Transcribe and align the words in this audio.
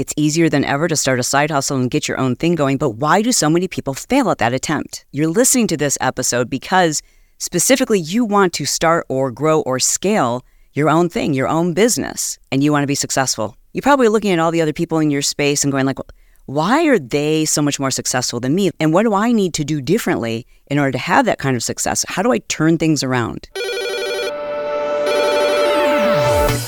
It's 0.00 0.14
easier 0.16 0.48
than 0.48 0.64
ever 0.64 0.88
to 0.88 0.96
start 0.96 1.20
a 1.20 1.22
side 1.22 1.50
hustle 1.50 1.76
and 1.76 1.90
get 1.90 2.08
your 2.08 2.18
own 2.18 2.34
thing 2.34 2.54
going, 2.54 2.78
but 2.78 2.92
why 2.92 3.20
do 3.20 3.32
so 3.32 3.50
many 3.50 3.68
people 3.68 3.92
fail 3.92 4.30
at 4.30 4.38
that 4.38 4.54
attempt? 4.54 5.04
You're 5.12 5.28
listening 5.28 5.66
to 5.66 5.76
this 5.76 5.98
episode 6.00 6.48
because 6.48 7.02
specifically 7.36 8.00
you 8.00 8.24
want 8.24 8.54
to 8.54 8.64
start 8.64 9.04
or 9.10 9.30
grow 9.30 9.60
or 9.60 9.78
scale 9.78 10.42
your 10.72 10.88
own 10.88 11.10
thing, 11.10 11.34
your 11.34 11.48
own 11.48 11.74
business, 11.74 12.38
and 12.50 12.64
you 12.64 12.72
want 12.72 12.82
to 12.82 12.86
be 12.86 12.94
successful. 12.94 13.58
You're 13.74 13.82
probably 13.82 14.08
looking 14.08 14.30
at 14.30 14.38
all 14.38 14.50
the 14.50 14.62
other 14.62 14.72
people 14.72 15.00
in 15.00 15.10
your 15.10 15.20
space 15.20 15.64
and 15.64 15.70
going 15.70 15.84
like, 15.84 15.98
why 16.46 16.86
are 16.86 16.98
they 16.98 17.44
so 17.44 17.60
much 17.60 17.78
more 17.78 17.90
successful 17.90 18.40
than 18.40 18.54
me? 18.54 18.70
And 18.80 18.94
what 18.94 19.02
do 19.02 19.12
I 19.12 19.32
need 19.32 19.52
to 19.52 19.64
do 19.64 19.82
differently 19.82 20.46
in 20.68 20.78
order 20.78 20.92
to 20.92 20.98
have 20.98 21.26
that 21.26 21.38
kind 21.38 21.56
of 21.56 21.62
success? 21.62 22.06
How 22.08 22.22
do 22.22 22.32
I 22.32 22.38
turn 22.48 22.78
things 22.78 23.02
around? 23.02 23.50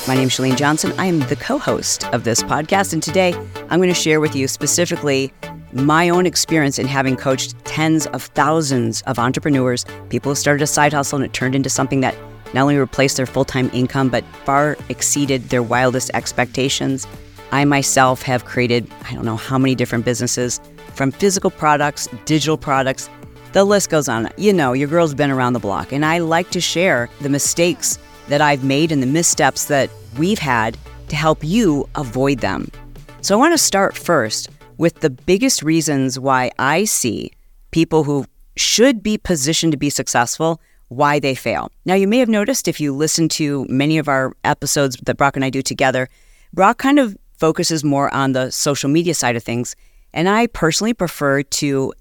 My 0.09 0.17
name 0.17 0.27
is 0.27 0.33
Chalene 0.33 0.57
Johnson. 0.57 0.93
I 0.99 1.07
am 1.07 1.21
the 1.21 1.37
co 1.37 1.59
host 1.59 2.13
of 2.13 2.25
this 2.25 2.43
podcast. 2.43 2.93
And 2.93 3.01
today 3.01 3.35
I'm 3.71 3.79
going 3.79 3.89
to 3.89 3.95
share 3.95 4.19
with 4.19 4.35
you 4.35 4.49
specifically 4.49 5.33
my 5.73 6.09
own 6.09 6.27
experience 6.27 6.81
in 6.81 6.89
having 6.89 7.17
coached 7.17 7.55
tens 7.65 8.09
of 8.09 8.25
thousands 8.25 9.03
of 9.03 9.21
entrepreneurs, 9.21 9.87
people 10.09 10.33
who 10.33 10.35
started 10.35 10.61
a 10.61 10.67
side 10.67 10.93
hustle 10.93 11.19
and 11.19 11.25
it 11.25 11.33
turned 11.33 11.55
into 11.55 11.71
something 11.71 12.01
that 12.01 12.17
not 12.53 12.63
only 12.63 12.77
replaced 12.79 13.17
their 13.17 13.27
full 13.27 13.45
time 13.45 13.71
income, 13.73 14.09
but 14.09 14.25
far 14.45 14.77
exceeded 14.89 15.51
their 15.51 15.63
wildest 15.63 16.11
expectations. 16.15 17.07
I 17.53 17.65
myself 17.65 18.23
have 18.23 18.45
created, 18.45 18.91
I 19.09 19.15
don't 19.15 19.25
know 19.25 19.37
how 19.37 19.57
many 19.57 19.77
different 19.77 20.05
businesses 20.05 20.61
from 20.95 21.13
physical 21.13 21.51
products, 21.51 22.09
digital 22.25 22.59
products, 22.59 23.09
the 23.53 23.63
list 23.63 23.89
goes 23.89 24.09
on. 24.09 24.31
You 24.37 24.53
know, 24.53 24.73
your 24.73 24.89
girl's 24.89 25.15
been 25.15 25.31
around 25.31 25.53
the 25.53 25.61
block, 25.61 25.93
and 25.93 26.05
I 26.05 26.19
like 26.19 26.51
to 26.51 26.61
share 26.61 27.09
the 27.21 27.29
mistakes 27.29 27.99
that 28.29 28.41
I've 28.41 28.65
made 28.65 28.93
and 28.93 29.03
the 29.03 29.07
missteps 29.07 29.67
that 29.67 29.91
we've 30.19 30.39
had 30.39 30.77
to 31.09 31.17
help 31.17 31.43
you 31.43 31.89
avoid 31.95 32.39
them. 32.39 32.71
So 33.21 33.35
I 33.35 33.39
want 33.39 33.55
to 33.55 33.59
start 33.59 33.97
first 33.97 34.51
with 34.79 35.01
the 35.01 35.11
biggest 35.11 35.63
reasons 35.63 36.19
why 36.19 36.51
I 36.59 36.85
see 36.85 37.33
people 37.71 38.05
who 38.05 38.27
should 38.57 39.03
be 39.03 39.19
positioned 39.19 39.73
to 39.73 39.79
be 39.79 39.91
successful 39.91 40.61
why 40.89 41.19
they 41.19 41.35
fail. 41.35 41.71
Now, 41.85 41.95
you 41.95 42.07
may 42.07 42.19
have 42.19 42.29
noticed 42.29 42.69
if 42.69 42.81
you 42.81 42.95
listen 42.95 43.29
to 43.31 43.67
many 43.69 43.99
of 43.99 44.09
our 44.09 44.35
episodes 44.45 44.97
that 45.05 45.17
Brock 45.17 45.37
and 45.37 45.45
I 45.45 45.51
do 45.51 45.63
together, 45.63 46.09
Brock 46.53 46.79
kind 46.79 46.99
of 46.99 47.17
focuses 47.39 47.83
more 47.83 48.13
on 48.15 48.33
the 48.33 48.51
social 48.51 48.91
media 48.91 49.15
side 49.15 49.37
of 49.37 49.43
things. 49.43 49.75
And 50.13 50.29
I 50.29 50.49
personally 50.49 50.93
prefer 50.93 51.43
to 51.43 51.93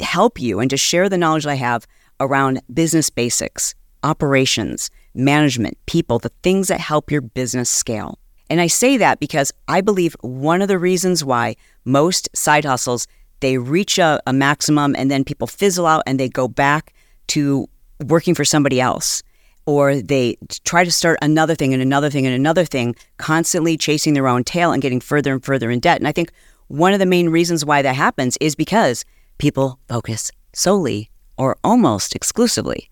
help 0.00 0.40
you 0.40 0.60
and 0.60 0.70
to 0.70 0.76
share 0.76 1.08
the 1.08 1.18
knowledge 1.18 1.46
I 1.46 1.54
have 1.54 1.86
around 2.20 2.62
business 2.72 3.10
basics, 3.10 3.74
operations, 4.02 4.90
management, 5.18 5.76
people, 5.86 6.18
the 6.18 6.32
things 6.42 6.68
that 6.68 6.80
help 6.80 7.10
your 7.10 7.20
business 7.20 7.68
scale. 7.68 8.18
And 8.48 8.60
I 8.60 8.66
say 8.68 8.96
that 8.96 9.20
because 9.20 9.52
I 9.66 9.82
believe 9.82 10.16
one 10.20 10.62
of 10.62 10.68
the 10.68 10.78
reasons 10.78 11.24
why 11.24 11.56
most 11.84 12.28
side 12.34 12.64
hustles 12.64 13.06
they 13.40 13.58
reach 13.58 13.98
a, 13.98 14.20
a 14.26 14.32
maximum 14.32 14.96
and 14.96 15.10
then 15.10 15.24
people 15.24 15.46
fizzle 15.46 15.86
out 15.86 16.02
and 16.06 16.18
they 16.18 16.28
go 16.28 16.48
back 16.48 16.92
to 17.28 17.68
working 18.04 18.34
for 18.34 18.44
somebody 18.44 18.80
else 18.80 19.22
or 19.66 19.96
they 19.96 20.36
try 20.64 20.82
to 20.82 20.90
start 20.90 21.18
another 21.20 21.54
thing 21.54 21.72
and 21.72 21.82
another 21.82 22.10
thing 22.10 22.26
and 22.26 22.34
another 22.34 22.64
thing, 22.64 22.96
constantly 23.18 23.76
chasing 23.76 24.14
their 24.14 24.26
own 24.26 24.42
tail 24.42 24.72
and 24.72 24.82
getting 24.82 25.00
further 25.00 25.32
and 25.32 25.44
further 25.44 25.70
in 25.70 25.78
debt. 25.78 25.98
And 25.98 26.08
I 26.08 26.12
think 26.12 26.32
one 26.68 26.94
of 26.94 26.98
the 26.98 27.06
main 27.06 27.28
reasons 27.28 27.64
why 27.64 27.82
that 27.82 27.94
happens 27.94 28.36
is 28.40 28.54
because 28.54 29.04
people 29.36 29.78
focus 29.88 30.30
solely 30.54 31.10
or 31.36 31.56
almost 31.62 32.16
exclusively 32.16 32.90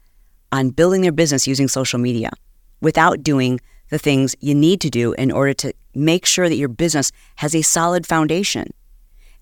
on 0.53 0.71
building 0.71 1.03
their 1.03 1.12
business 1.12 1.47
using 1.47 1.69
social 1.69 1.99
media 1.99 2.31
without 2.81 3.23
doing 3.23 3.61
the 3.91 3.99
things 3.99 4.34
you 4.41 4.55
need 4.55 4.81
to 4.81 4.91
do 4.91 5.12
in 5.15 5.31
order 5.31 5.55
to 5.55 5.73
make 5.95 6.27
sure 6.27 6.49
that 6.49 6.57
your 6.57 6.69
business 6.69 7.12
has 7.37 7.55
a 7.55 7.62
solid 7.62 8.07
foundation. 8.07 8.69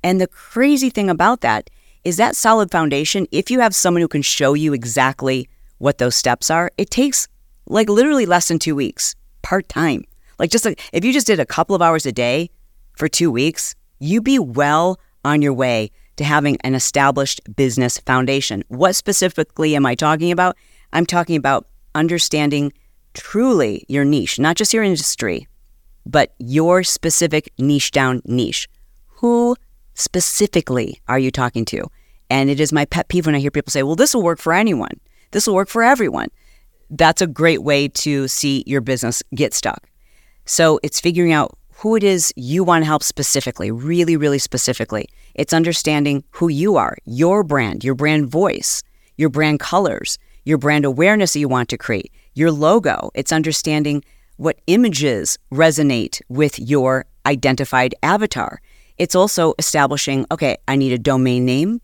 And 0.03 0.20
the 0.20 0.26
crazy 0.26 0.91
thing 0.91 1.09
about 1.09 1.41
that 1.41 1.70
is 2.04 2.19
that 2.19 2.37
solid 2.37 2.70
foundation, 2.70 3.26
if 3.32 3.50
you 3.50 3.60
have 3.60 3.75
someone 3.75 4.03
who 4.03 4.09
can 4.09 4.22
show 4.22 4.54
you 4.54 4.75
exactly 4.75 5.48
what 5.78 5.98
those 5.98 6.14
steps 6.14 6.50
are, 6.50 6.70
it 6.76 6.91
takes 6.91 7.26
like 7.66 7.88
literally 7.88 8.26
less 8.26 8.48
than 8.48 8.59
two 8.59 8.75
weeks, 8.75 9.14
part 9.43 9.69
time. 9.69 10.04
Like 10.38 10.50
just 10.50 10.64
like 10.64 10.81
if 10.93 11.04
you 11.04 11.12
just 11.12 11.26
did 11.26 11.41
a 11.41 11.47
couple 11.47 11.75
of 11.75 11.81
hours 11.81 12.04
a 12.04 12.12
day 12.12 12.50
for 12.97 13.09
two 13.09 13.31
weeks, 13.31 13.75
you'd 13.98 14.25
be 14.25 14.38
well 14.38 15.00
on 15.25 15.41
your 15.41 15.54
way 15.54 15.91
to 16.16 16.25
having 16.25 16.59
an 16.60 16.75
established 16.75 17.41
business 17.56 17.98
foundation. 17.98 18.62
What 18.69 18.94
specifically 18.94 19.75
am 19.75 19.87
I 19.87 19.94
talking 19.94 20.31
about? 20.31 20.56
I'm 20.94 21.06
talking 21.06 21.37
about 21.37 21.66
understanding 21.97 22.72
truly 23.15 23.84
your 23.88 24.05
niche, 24.05 24.38
not 24.38 24.56
just 24.56 24.72
your 24.72 24.84
industry, 24.84 25.49
but 26.06 26.34
your 26.38 26.84
specific 26.84 27.53
niche 27.59 27.91
down 27.91 28.22
niche. 28.25 28.69
Who 29.06 29.56
specifically 29.94 31.03
are 31.09 31.19
you 31.19 31.32
talking 31.32 31.65
to? 31.66 31.91
And 32.31 32.49
it 32.49 32.60
is 32.60 32.72
my 32.72 32.84
pet 32.84 33.09
peeve 33.09 33.27
when 33.27 33.34
I 33.34 33.41
hear 33.41 33.50
people 33.50 33.72
say, 33.72 33.82
well, 33.82 33.97
this 33.97 34.15
will 34.15 34.22
work 34.22 34.38
for 34.38 34.53
anyone. 34.53 35.00
This 35.32 35.47
will 35.47 35.55
work 35.56 35.69
for 35.69 35.82
everyone. 35.82 36.28
That's 36.91 37.21
a 37.21 37.26
great 37.26 37.65
way 37.65 37.88
to 37.88 38.28
see 38.28 38.62
your 38.66 38.81
business 38.81 39.21
get 39.34 39.53
stuck. 39.53 39.91
So 40.44 40.78
it's 40.84 41.00
figuring 41.00 41.32
out 41.32 41.59
who 41.76 41.97
it 41.97 42.05
is 42.05 42.32
you 42.37 42.62
want 42.62 42.82
to 42.82 42.87
help 42.87 43.03
specifically, 43.03 43.72
really, 43.72 44.16
really 44.16 44.38
specifically. 44.38 45.09
It's 45.34 45.53
understanding 45.53 46.22
who 46.31 46.49
you 46.49 46.76
are, 46.76 46.97
your 47.05 47.43
brand, 47.43 47.82
your 47.82 47.97
brand 47.97 48.28
voice, 48.28 48.82
your 49.16 49.28
brand 49.28 49.59
colors, 49.59 50.19
your 50.44 50.59
brand 50.59 50.84
awareness 50.84 51.32
that 51.32 51.41
you 51.41 51.49
want 51.49 51.69
to 51.71 51.78
create, 51.78 52.12
your 52.34 52.50
logo. 52.50 53.10
It's 53.15 53.32
understanding 53.32 54.05
what 54.37 54.60
images 54.66 55.38
resonate 55.53 56.21
with 56.28 56.59
your 56.59 57.06
identified 57.27 57.94
avatar. 58.03 58.60
It's 58.99 59.15
also 59.15 59.55
establishing 59.59 60.27
okay, 60.31 60.56
I 60.69 60.77
need 60.77 60.93
a 60.93 60.99
domain 60.99 61.44
name. 61.44 61.81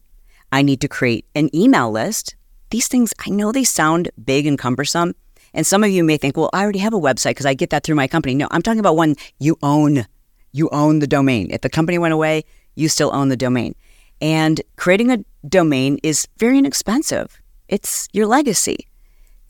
I 0.52 0.62
need 0.62 0.80
to 0.80 0.88
create 0.88 1.26
an 1.34 1.54
email 1.54 1.90
list 1.90 2.34
these 2.70 2.86
things, 2.86 3.12
I 3.26 3.30
know 3.30 3.50
they 3.50 3.64
sound 3.64 4.10
big 4.24 4.46
and 4.46 4.58
cumbersome. 4.58 5.14
And 5.52 5.66
some 5.66 5.82
of 5.82 5.90
you 5.90 6.04
may 6.04 6.16
think, 6.16 6.36
well, 6.36 6.50
I 6.52 6.62
already 6.62 6.78
have 6.78 6.94
a 6.94 7.00
website 7.00 7.30
because 7.30 7.46
I 7.46 7.54
get 7.54 7.70
that 7.70 7.82
through 7.82 7.96
my 7.96 8.06
company. 8.06 8.34
No, 8.34 8.46
I'm 8.52 8.62
talking 8.62 8.78
about 8.78 8.96
one 8.96 9.16
you 9.40 9.58
own. 9.62 10.06
You 10.52 10.68
own 10.70 11.00
the 11.00 11.08
domain. 11.08 11.48
If 11.50 11.62
the 11.62 11.68
company 11.68 11.98
went 11.98 12.14
away, 12.14 12.44
you 12.76 12.88
still 12.88 13.12
own 13.12 13.28
the 13.28 13.36
domain. 13.36 13.74
And 14.20 14.60
creating 14.76 15.10
a 15.10 15.24
domain 15.48 15.98
is 16.04 16.28
very 16.38 16.58
inexpensive. 16.58 17.40
It's 17.70 18.08
your 18.12 18.26
legacy. 18.26 18.88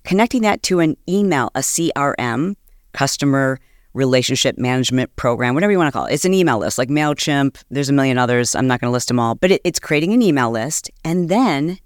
Connecting 0.05 0.43
that 0.43 0.63
to 0.65 0.81
an 0.81 0.99
email, 1.09 1.51
a 1.55 1.61
CRM, 1.61 2.55
customer 2.93 3.59
relationship 3.95 4.59
management 4.59 5.17
program, 5.17 5.55
whatever 5.55 5.73
you 5.73 5.79
want 5.79 5.89
to 5.89 5.99
call 5.99 6.05
it. 6.05 6.13
It's 6.13 6.27
an 6.27 6.35
email 6.35 6.59
list 6.59 6.77
like 6.77 6.91
MailChimp. 6.91 7.63
There's 7.71 7.89
a 7.89 7.95
million 7.95 8.19
others. 8.19 8.55
I'm 8.55 8.67
not 8.67 8.79
going 8.79 8.91
to 8.91 8.93
list 8.93 9.09
them 9.09 9.19
all, 9.19 9.37
but 9.37 9.53
it, 9.53 9.63
it's 9.65 9.81
creating 9.81 10.13
an 10.13 10.21
email 10.21 10.51
list 10.51 10.91
and 11.03 11.31
then 11.31 11.79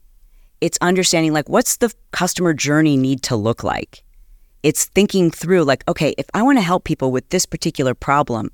it's 0.61 0.77
understanding 0.81 1.33
like 1.33 1.49
what's 1.49 1.77
the 1.77 1.95
customer 2.11 2.53
journey 2.53 2.97
need 2.97 3.23
to 3.23 3.37
look 3.37 3.63
like. 3.63 4.03
It's 4.65 4.87
thinking 4.87 5.31
through 5.31 5.63
like, 5.63 5.85
okay, 5.87 6.17
if 6.19 6.27
I 6.35 6.43
want 6.43 6.59
to 6.59 6.63
help 6.63 6.83
people 6.83 7.13
with 7.13 7.29
this 7.31 7.47
particular 7.47 7.95
problem, 7.95 8.51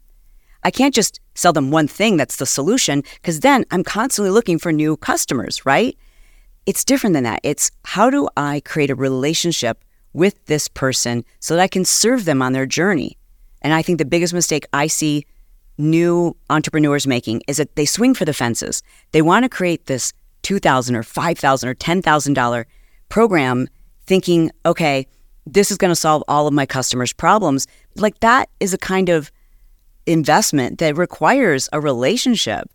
I 0.64 0.70
can't 0.70 0.94
just 0.94 1.18
sell 1.34 1.54
them 1.54 1.70
one 1.70 1.88
thing 1.88 2.18
that's 2.18 2.36
the 2.36 2.46
solution 2.46 3.02
because 3.14 3.40
then 3.40 3.64
I'm 3.70 3.84
constantly 3.84 4.30
looking 4.30 4.58
for 4.58 4.70
new 4.70 4.98
customers, 4.98 5.64
right? 5.64 5.96
It's 6.70 6.84
different 6.84 7.14
than 7.14 7.24
that. 7.24 7.40
It's 7.42 7.72
how 7.84 8.10
do 8.10 8.28
I 8.36 8.62
create 8.64 8.90
a 8.90 8.94
relationship 8.94 9.84
with 10.12 10.46
this 10.46 10.68
person 10.68 11.24
so 11.40 11.56
that 11.56 11.60
I 11.60 11.66
can 11.66 11.84
serve 11.84 12.26
them 12.26 12.40
on 12.40 12.52
their 12.52 12.64
journey? 12.64 13.18
And 13.60 13.72
I 13.72 13.82
think 13.82 13.98
the 13.98 14.04
biggest 14.04 14.32
mistake 14.32 14.66
I 14.72 14.86
see 14.86 15.26
new 15.78 16.36
entrepreneurs 16.48 17.08
making 17.08 17.42
is 17.48 17.56
that 17.56 17.74
they 17.74 17.86
swing 17.86 18.14
for 18.14 18.24
the 18.24 18.32
fences. 18.32 18.84
They 19.10 19.20
want 19.20 19.42
to 19.42 19.48
create 19.48 19.86
this 19.86 20.12
2,000 20.42 20.94
or 20.94 21.02
5,000 21.02 21.68
or 21.68 21.74
$10,000 21.74 22.64
program 23.08 23.66
thinking, 24.06 24.52
okay, 24.64 25.08
this 25.46 25.72
is 25.72 25.76
going 25.76 25.90
to 25.90 25.96
solve 25.96 26.22
all 26.28 26.46
of 26.46 26.54
my 26.54 26.66
customers' 26.66 27.12
problems. 27.12 27.66
Like 27.96 28.20
that 28.20 28.48
is 28.60 28.72
a 28.72 28.78
kind 28.78 29.08
of 29.08 29.32
investment 30.06 30.78
that 30.78 30.96
requires 30.96 31.68
a 31.72 31.80
relationship. 31.80 32.70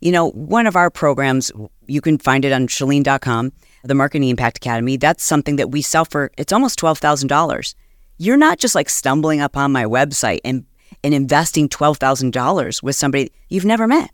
You 0.00 0.12
know, 0.12 0.30
one 0.30 0.66
of 0.66 0.76
our 0.76 0.90
programs, 0.90 1.52
you 1.86 2.00
can 2.00 2.18
find 2.18 2.44
it 2.44 2.52
on 2.52 2.66
chalene.com, 2.66 3.52
the 3.84 3.94
Marketing 3.94 4.28
Impact 4.28 4.58
Academy. 4.58 4.96
That's 4.96 5.22
something 5.22 5.56
that 5.56 5.70
we 5.70 5.82
sell 5.82 6.04
for, 6.04 6.30
it's 6.38 6.52
almost 6.52 6.80
$12,000. 6.80 7.74
You're 8.18 8.36
not 8.36 8.58
just 8.58 8.74
like 8.74 8.88
stumbling 8.90 9.40
upon 9.40 9.72
my 9.72 9.84
website 9.84 10.40
and 10.44 10.64
and 11.02 11.14
investing 11.14 11.68
$12,000 11.68 12.82
with 12.82 12.96
somebody 12.96 13.32
you've 13.48 13.64
never 13.64 13.86
met. 13.86 14.10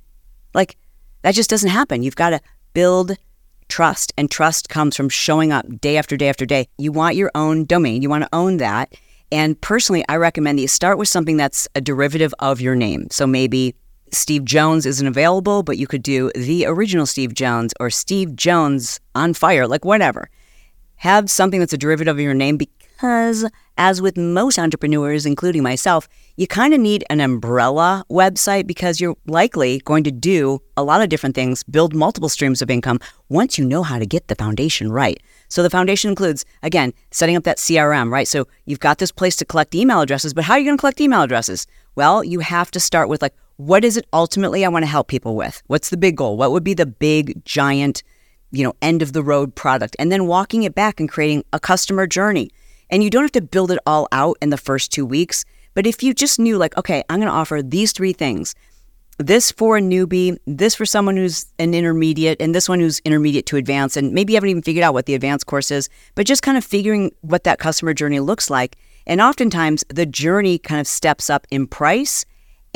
Like, 0.55 0.77
that 1.23 1.35
just 1.35 1.51
doesn't 1.51 1.71
happen. 1.71 2.03
You've 2.03 2.17
got 2.17 2.31
to 2.31 2.41
build 2.73 3.17
trust, 3.69 4.13
and 4.17 4.31
trust 4.31 4.69
comes 4.69 4.97
from 4.97 5.09
showing 5.09 5.53
up 5.53 5.67
day 5.81 5.97
after 5.97 6.17
day 6.17 6.29
after 6.29 6.47
day. 6.47 6.69
You 6.79 6.93
want 6.93 7.17
your 7.17 7.31
own 7.35 7.65
domain, 7.65 8.03
you 8.03 8.09
want 8.09 8.25
to 8.25 8.29
own 8.33 8.59
that. 8.59 8.93
And 9.33 9.61
personally, 9.61 10.05
I 10.09 10.17
recommend 10.17 10.59
that 10.59 10.63
you 10.63 10.69
start 10.69 10.99
with 10.99 11.09
something 11.09 11.37
that's 11.37 11.67
a 11.75 11.81
derivative 11.81 12.33
of 12.39 12.61
your 12.61 12.77
name. 12.77 13.09
So 13.11 13.27
maybe 13.27 13.75
Steve 14.13 14.45
Jones 14.45 14.87
isn't 14.87 15.07
available, 15.07 15.63
but 15.63 15.79
you 15.79 15.87
could 15.87 16.03
do 16.03 16.31
the 16.35 16.67
original 16.67 17.07
Steve 17.07 17.35
Jones 17.35 17.73
or 17.81 17.91
Steve 17.91 18.37
Jones 18.37 19.01
on 19.15 19.35
fire, 19.35 19.67
like 19.67 19.85
whatever. 19.85 20.31
Have 20.97 21.31
something 21.31 21.61
that's 21.61 21.73
a 21.73 21.79
derivative 21.79 22.17
of 22.17 22.21
your 22.21 22.33
name 22.33 22.57
because, 22.57 23.45
as 23.77 24.01
with 24.01 24.17
most 24.17 24.59
entrepreneurs, 24.59 25.27
including 25.27 25.63
myself, 25.63 26.09
you 26.37 26.47
kind 26.47 26.73
of 26.73 26.81
need 26.81 27.05
an 27.11 27.21
umbrella 27.21 28.05
website 28.11 28.67
because 28.67 29.01
you're 29.01 29.17
likely 29.27 29.81
going 29.85 30.05
to 30.05 30.11
do 30.11 30.61
a 30.77 30.83
lot 30.83 31.03
of 31.03 31.11
different 31.11 31.35
things, 31.35 31.63
build 31.65 31.95
multiple 31.95 32.31
streams 32.31 32.63
of 32.63 32.71
income 32.71 32.99
once 33.29 33.59
you 33.59 33.65
know 33.67 33.83
how 33.83 33.99
to 33.99 34.07
get 34.07 34.29
the 34.29 34.35
foundation 34.35 34.91
right. 34.91 35.23
So 35.49 35.63
the 35.63 35.71
foundation 35.71 36.09
includes, 36.09 36.45
again, 36.63 36.95
setting 37.11 37.37
up 37.37 37.45
that 37.45 37.59
CRM, 37.59 38.11
right? 38.11 38.27
So 38.27 38.47
you've 38.65 38.81
got 38.81 38.99
this 38.99 39.13
place 39.13 39.37
to 39.37 39.45
collect 39.45 39.75
email 39.75 40.01
addresses, 40.01 40.33
but 40.33 40.45
how 40.45 40.55
are 40.55 40.59
you 40.59 40.65
going 40.65 40.77
to 40.77 40.81
collect 40.81 41.01
email 41.01 41.23
addresses? 41.23 41.67
Well, 41.95 42.25
you 42.25 42.41
have 42.41 42.71
to 42.71 42.81
start 42.81 43.09
with 43.09 43.21
like, 43.21 43.35
what 43.57 43.85
is 43.85 43.97
it 43.97 44.07
ultimately 44.13 44.65
I 44.65 44.69
want 44.69 44.85
to 44.85 44.91
help 44.91 45.09
people 45.09 45.35
with? 45.35 45.63
What's 45.67 45.91
the 45.91 45.97
big 45.97 46.17
goal? 46.17 46.37
What 46.37 46.53
would 46.53 46.65
be 46.65 46.75
the 46.75 46.87
big, 46.87 47.45
giant, 47.45 48.03
you 48.51 48.63
know, 48.63 48.75
end 48.83 49.03
of 49.03 49.13
the 49.13 49.23
road 49.23 49.55
product? 49.55 49.97
And 49.99 50.13
then 50.13 50.27
walking 50.27 50.63
it 50.63 50.75
back 50.75 51.01
and 51.01 51.09
creating 51.09 51.45
a 51.53 51.61
customer 51.61 52.07
journey. 52.07 52.51
And 52.91 53.03
you 53.03 53.11
don't 53.11 53.25
have 53.25 53.33
to 53.33 53.43
build 53.43 53.71
it 53.71 53.79
all 53.87 54.09
out 54.13 54.37
in 54.43 54.51
the 54.51 54.57
first 54.57 54.93
two 54.93 55.07
weeks. 55.07 55.45
But 55.75 55.87
if 55.87 56.03
you 56.03 56.15
just 56.15 56.39
knew, 56.39 56.57
like, 56.57 56.77
okay, 56.77 57.03
I'm 57.09 57.19
going 57.19 57.31
to 57.31 57.37
offer 57.37 57.63
these 57.63 57.93
three 57.93 58.13
things 58.13 58.55
this 59.19 59.51
for 59.51 59.79
a 59.79 59.81
newbie, 59.81 60.37
this 60.47 60.75
for 60.75 60.85
someone 60.85 61.17
who's 61.17 61.47
an 61.59 61.73
intermediate, 61.73 62.41
and 62.41 62.55
this 62.55 62.69
one 62.69 62.81
who's 62.81 62.99
intermediate 63.01 63.47
to 63.47 63.57
advanced, 63.57 63.97
and 63.97 64.13
maybe 64.13 64.33
you 64.33 64.37
haven't 64.37 64.51
even 64.51 64.63
figured 64.63 64.83
out 64.83 64.93
what 64.93 65.07
the 65.07 65.15
advanced 65.15 65.47
course 65.47 65.71
is, 65.71 65.89
but 66.15 66.27
just 66.27 66.43
kind 66.43 66.59
of 66.59 66.65
figuring 66.65 67.11
what 67.23 67.45
that 67.45 67.59
customer 67.59 67.95
journey 67.95 68.21
looks 68.21 68.51
like. 68.51 68.77
And 69.07 69.21
oftentimes 69.21 69.85
the 69.89 70.05
journey 70.05 70.59
kind 70.59 70.81
of 70.81 70.87
steps 70.87 71.31
up 71.31 71.47
in 71.51 71.67
price 71.67 72.27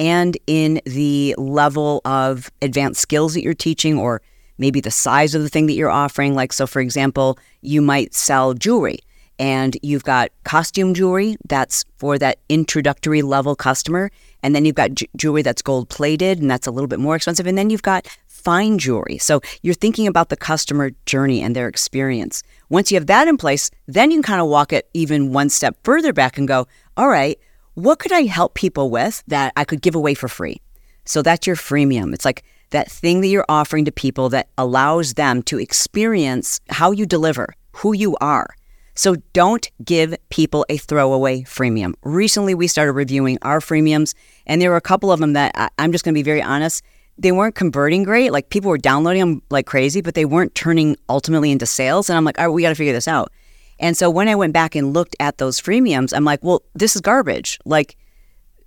and 0.00 0.38
in 0.46 0.80
the 0.86 1.34
level 1.36 2.00
of 2.06 2.50
advanced 2.62 3.02
skills 3.02 3.34
that 3.34 3.42
you're 3.42 3.52
teaching, 3.52 3.98
or 3.98 4.22
maybe 4.56 4.80
the 4.80 4.90
size 4.90 5.34
of 5.34 5.42
the 5.42 5.48
thing 5.50 5.66
that 5.66 5.74
you're 5.74 5.90
offering. 5.90 6.34
Like, 6.34 6.54
so 6.54 6.66
for 6.66 6.80
example, 6.80 7.38
you 7.60 7.82
might 7.82 8.14
sell 8.14 8.54
jewelry 8.54 9.00
and 9.38 9.76
you've 9.82 10.04
got 10.04 10.30
costume 10.44 10.94
jewelry 10.94 11.36
that's 11.48 11.84
for 11.98 12.18
that 12.18 12.38
introductory 12.48 13.20
level 13.20 13.54
customer. 13.54 14.10
And 14.42 14.54
then 14.54 14.64
you've 14.64 14.74
got 14.74 14.94
j- 14.94 15.08
jewelry 15.16 15.42
that's 15.42 15.60
gold 15.60 15.90
plated 15.90 16.40
and 16.40 16.50
that's 16.50 16.66
a 16.66 16.70
little 16.70 16.88
bit 16.88 16.98
more 16.98 17.14
expensive. 17.14 17.46
And 17.46 17.58
then 17.58 17.68
you've 17.68 17.82
got 17.82 18.06
fine 18.26 18.78
jewelry. 18.78 19.18
So 19.18 19.42
you're 19.60 19.74
thinking 19.74 20.06
about 20.06 20.30
the 20.30 20.36
customer 20.36 20.92
journey 21.04 21.42
and 21.42 21.54
their 21.54 21.68
experience. 21.68 22.42
Once 22.70 22.90
you 22.90 22.96
have 22.96 23.06
that 23.06 23.28
in 23.28 23.36
place, 23.36 23.70
then 23.86 24.10
you 24.10 24.16
can 24.16 24.22
kind 24.22 24.40
of 24.40 24.48
walk 24.48 24.72
it 24.72 24.88
even 24.94 25.34
one 25.34 25.50
step 25.50 25.76
further 25.84 26.14
back 26.14 26.38
and 26.38 26.48
go, 26.48 26.66
all 26.96 27.08
right, 27.08 27.38
what 27.74 27.98
could 27.98 28.12
I 28.12 28.22
help 28.22 28.54
people 28.54 28.90
with 28.90 29.22
that 29.26 29.52
I 29.56 29.64
could 29.64 29.82
give 29.82 29.94
away 29.94 30.14
for 30.14 30.28
free? 30.28 30.60
So 31.04 31.22
that's 31.22 31.46
your 31.46 31.56
freemium. 31.56 32.12
It's 32.12 32.24
like 32.24 32.44
that 32.70 32.90
thing 32.90 33.20
that 33.20 33.28
you're 33.28 33.46
offering 33.48 33.84
to 33.84 33.92
people 33.92 34.28
that 34.30 34.48
allows 34.58 35.14
them 35.14 35.42
to 35.44 35.58
experience 35.58 36.60
how 36.68 36.90
you 36.92 37.06
deliver, 37.06 37.54
who 37.72 37.92
you 37.94 38.16
are. 38.20 38.54
So 38.94 39.16
don't 39.32 39.70
give 39.84 40.14
people 40.28 40.66
a 40.68 40.76
throwaway 40.76 41.42
freemium. 41.42 41.94
Recently, 42.02 42.54
we 42.54 42.66
started 42.66 42.92
reviewing 42.92 43.38
our 43.42 43.60
freemiums, 43.60 44.14
and 44.46 44.60
there 44.60 44.70
were 44.70 44.76
a 44.76 44.82
couple 44.82 45.10
of 45.10 45.20
them 45.20 45.32
that 45.32 45.52
I, 45.54 45.70
I'm 45.78 45.92
just 45.92 46.04
going 46.04 46.12
to 46.12 46.18
be 46.18 46.22
very 46.22 46.42
honest. 46.42 46.84
They 47.16 47.32
weren't 47.32 47.54
converting 47.54 48.02
great. 48.02 48.32
Like 48.32 48.50
people 48.50 48.70
were 48.70 48.78
downloading 48.78 49.20
them 49.20 49.42
like 49.50 49.66
crazy, 49.66 50.00
but 50.00 50.14
they 50.14 50.24
weren't 50.24 50.54
turning 50.54 50.96
ultimately 51.08 51.50
into 51.50 51.66
sales. 51.66 52.10
And 52.10 52.16
I'm 52.16 52.24
like, 52.24 52.38
all 52.38 52.46
right, 52.46 52.52
we 52.52 52.62
got 52.62 52.70
to 52.70 52.74
figure 52.74 52.92
this 52.92 53.08
out. 53.08 53.32
And 53.80 53.96
so 53.96 54.08
when 54.10 54.28
I 54.28 54.34
went 54.34 54.52
back 54.52 54.76
and 54.76 54.92
looked 54.92 55.16
at 55.18 55.38
those 55.38 55.60
freemiums, 55.60 56.14
I'm 56.14 56.24
like, 56.24 56.44
well, 56.44 56.62
this 56.74 56.94
is 56.94 57.00
garbage. 57.00 57.58
Like, 57.64 57.96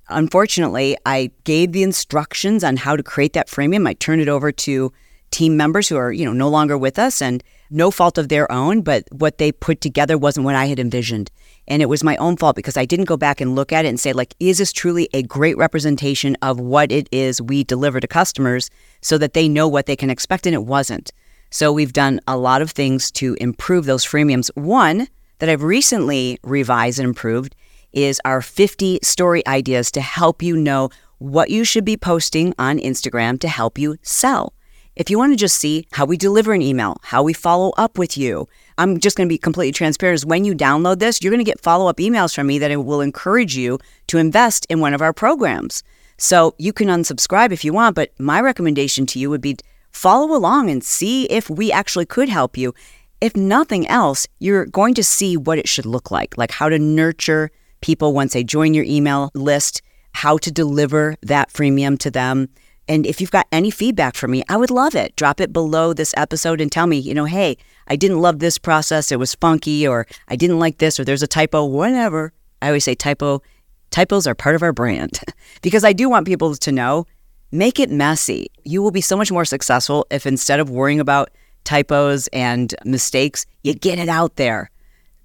unfortunately, 0.09 0.97
I 1.05 1.29
gave 1.43 1.71
the 1.71 1.83
instructions 1.83 2.63
on 2.63 2.77
how 2.77 2.97
to 2.97 3.03
create 3.03 3.33
that 3.33 3.47
freemium. 3.47 3.87
I 3.87 3.93
turned 3.93 4.21
it 4.21 4.27
over 4.27 4.51
to 4.51 4.91
team 5.29 5.55
members 5.55 5.87
who 5.87 5.97
are, 5.97 6.11
you 6.11 6.25
know, 6.25 6.33
no 6.33 6.49
longer 6.49 6.77
with 6.77 6.97
us 6.97 7.21
and 7.21 7.43
no 7.69 7.91
fault 7.91 8.17
of 8.17 8.29
their 8.29 8.51
own, 8.51 8.81
but 8.81 9.03
what 9.11 9.37
they 9.37 9.51
put 9.51 9.81
together 9.81 10.17
wasn't 10.17 10.45
what 10.45 10.55
I 10.55 10.65
had 10.65 10.79
envisioned. 10.79 11.31
And 11.67 11.81
it 11.81 11.87
was 11.87 12.03
my 12.03 12.17
own 12.17 12.35
fault 12.37 12.55
because 12.55 12.77
I 12.77 12.85
didn't 12.85 13.05
go 13.05 13.17
back 13.17 13.39
and 13.39 13.55
look 13.55 13.71
at 13.71 13.85
it 13.85 13.89
and 13.89 13.99
say, 13.99 14.13
like, 14.13 14.35
is 14.39 14.57
this 14.57 14.73
truly 14.73 15.09
a 15.13 15.23
great 15.23 15.57
representation 15.57 16.37
of 16.41 16.59
what 16.59 16.91
it 16.91 17.07
is 17.11 17.41
we 17.41 17.63
deliver 17.63 17.99
to 17.99 18.07
customers 18.07 18.69
so 19.01 19.17
that 19.19 19.33
they 19.33 19.47
know 19.47 19.67
what 19.67 19.85
they 19.85 19.95
can 19.95 20.09
expect? 20.09 20.45
And 20.45 20.53
it 20.55 20.65
wasn't. 20.65 21.11
So 21.53 21.71
we've 21.71 21.93
done 21.93 22.19
a 22.27 22.35
lot 22.35 22.63
of 22.63 22.71
things 22.71 23.11
to 23.11 23.37
improve 23.39 23.85
those 23.85 24.03
freemiums. 24.03 24.49
One 24.55 25.07
that 25.37 25.49
I've 25.49 25.61
recently 25.61 26.39
revised 26.41 26.97
and 26.97 27.07
improved 27.07 27.55
is 27.91 28.19
our 28.25 28.41
50 28.41 28.97
story 29.03 29.45
ideas 29.45 29.91
to 29.91 30.01
help 30.01 30.41
you 30.41 30.57
know 30.57 30.89
what 31.19 31.51
you 31.51 31.63
should 31.63 31.85
be 31.85 31.95
posting 31.95 32.55
on 32.57 32.79
Instagram 32.79 33.39
to 33.41 33.47
help 33.47 33.77
you 33.77 33.97
sell. 34.01 34.55
If 34.95 35.11
you 35.11 35.19
want 35.19 35.31
to 35.33 35.37
just 35.37 35.57
see 35.57 35.85
how 35.91 36.05
we 36.05 36.17
deliver 36.17 36.53
an 36.53 36.63
email, 36.63 36.97
how 37.03 37.21
we 37.21 37.33
follow 37.33 37.71
up 37.77 37.99
with 37.99 38.17
you, 38.17 38.49
I'm 38.79 38.99
just 38.99 39.15
going 39.15 39.27
to 39.27 39.33
be 39.33 39.37
completely 39.37 39.73
transparent. 39.73 40.15
Is 40.15 40.25
when 40.25 40.45
you 40.45 40.55
download 40.55 40.97
this, 40.97 41.21
you're 41.21 41.29
going 41.31 41.45
to 41.45 41.51
get 41.51 41.61
follow 41.61 41.85
up 41.85 41.97
emails 41.97 42.33
from 42.33 42.47
me 42.47 42.57
that 42.57 42.75
will 42.83 43.01
encourage 43.01 43.55
you 43.55 43.77
to 44.07 44.17
invest 44.17 44.65
in 44.71 44.79
one 44.79 44.95
of 44.95 45.03
our 45.03 45.13
programs. 45.13 45.83
So 46.17 46.55
you 46.57 46.73
can 46.73 46.87
unsubscribe 46.87 47.51
if 47.51 47.63
you 47.63 47.73
want, 47.73 47.95
but 47.95 48.09
my 48.19 48.41
recommendation 48.41 49.05
to 49.05 49.19
you 49.19 49.29
would 49.29 49.41
be 49.41 49.57
follow 49.93 50.35
along 50.35 50.69
and 50.69 50.83
see 50.83 51.25
if 51.25 51.49
we 51.49 51.71
actually 51.71 52.05
could 52.05 52.29
help 52.29 52.57
you. 52.57 52.73
If 53.21 53.35
nothing 53.35 53.87
else, 53.87 54.27
you're 54.39 54.65
going 54.65 54.95
to 54.95 55.03
see 55.03 55.37
what 55.37 55.57
it 55.57 55.69
should 55.69 55.85
look 55.85 56.11
like, 56.11 56.37
like 56.37 56.51
how 56.51 56.67
to 56.67 56.77
nurture 56.77 57.51
people 57.81 58.13
once 58.13 58.33
they 58.33 58.43
join 58.43 58.73
your 58.73 58.85
email 58.85 59.31
list, 59.33 59.81
how 60.13 60.37
to 60.39 60.51
deliver 60.51 61.15
that 61.21 61.51
freemium 61.51 61.97
to 61.99 62.11
them 62.11 62.49
and 62.87 63.05
if 63.05 63.21
you've 63.21 63.31
got 63.31 63.47
any 63.51 63.71
feedback 63.71 64.15
for 64.15 64.27
me, 64.27 64.43
I 64.49 64.57
would 64.57 64.71
love 64.71 64.95
it. 64.95 65.15
Drop 65.15 65.39
it 65.39 65.53
below 65.53 65.93
this 65.93 66.13
episode 66.17 66.59
and 66.59 66.71
tell 66.71 66.87
me, 66.87 66.97
you 66.97 67.13
know, 67.13 67.25
hey, 67.25 67.57
I 67.87 67.95
didn't 67.95 68.19
love 68.19 68.39
this 68.39 68.57
process. 68.57 69.11
It 69.11 69.19
was 69.19 69.35
funky, 69.35 69.87
or 69.87 70.05
I 70.27 70.35
didn't 70.35 70.59
like 70.59 70.79
this, 70.79 70.99
or 70.99 71.05
there's 71.05 71.23
a 71.23 71.27
typo, 71.27 71.65
whatever. 71.65 72.33
I 72.61 72.67
always 72.67 72.83
say 72.83 72.95
typo. 72.95 73.41
Typos 73.89 74.27
are 74.27 74.35
part 74.35 74.55
of 74.55 74.63
our 74.63 74.73
brand 74.73 75.19
because 75.61 75.83
I 75.83 75.93
do 75.93 76.09
want 76.09 76.25
people 76.25 76.55
to 76.55 76.71
know 76.71 77.05
make 77.53 77.79
it 77.79 77.91
messy. 77.91 78.47
You 78.63 78.81
will 78.81 78.91
be 78.91 78.99
so 78.99 79.15
much 79.15 79.31
more 79.31 79.45
successful 79.45 80.07
if 80.09 80.25
instead 80.25 80.59
of 80.59 80.71
worrying 80.71 80.99
about 80.99 81.29
typos 81.63 82.27
and 82.33 82.73
mistakes, 82.83 83.45
you 83.63 83.75
get 83.75 83.99
it 83.99 84.09
out 84.09 84.35
there. 84.37 84.71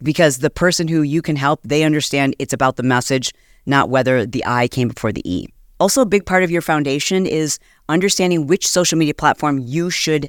Because 0.03 0.39
the 0.39 0.51
person 0.51 0.87
who 0.87 1.03
you 1.03 1.23
can 1.23 1.37
help, 1.37 1.61
they 1.65 1.83
understand 1.83 2.37
it's 2.39 2.53
about 2.53 2.77
the 2.77 2.83
message, 2.83 3.33
not 3.65 3.89
whether 3.89 4.27
the 4.27 4.45
I 4.47 4.69
came 4.69 4.89
before 4.89 5.11
the 5.11 5.29
E. 5.29 5.49
Also, 5.81 6.03
a 6.03 6.07
big 6.07 6.27
part 6.27 6.45
of 6.45 6.51
your 6.51 6.61
foundation 6.61 7.25
is 7.25 7.59
understanding 7.89 8.47
which 8.47 8.69
social 8.69 8.99
media 8.99 9.15
platform 9.15 9.59
you 9.59 9.89
should 9.89 10.29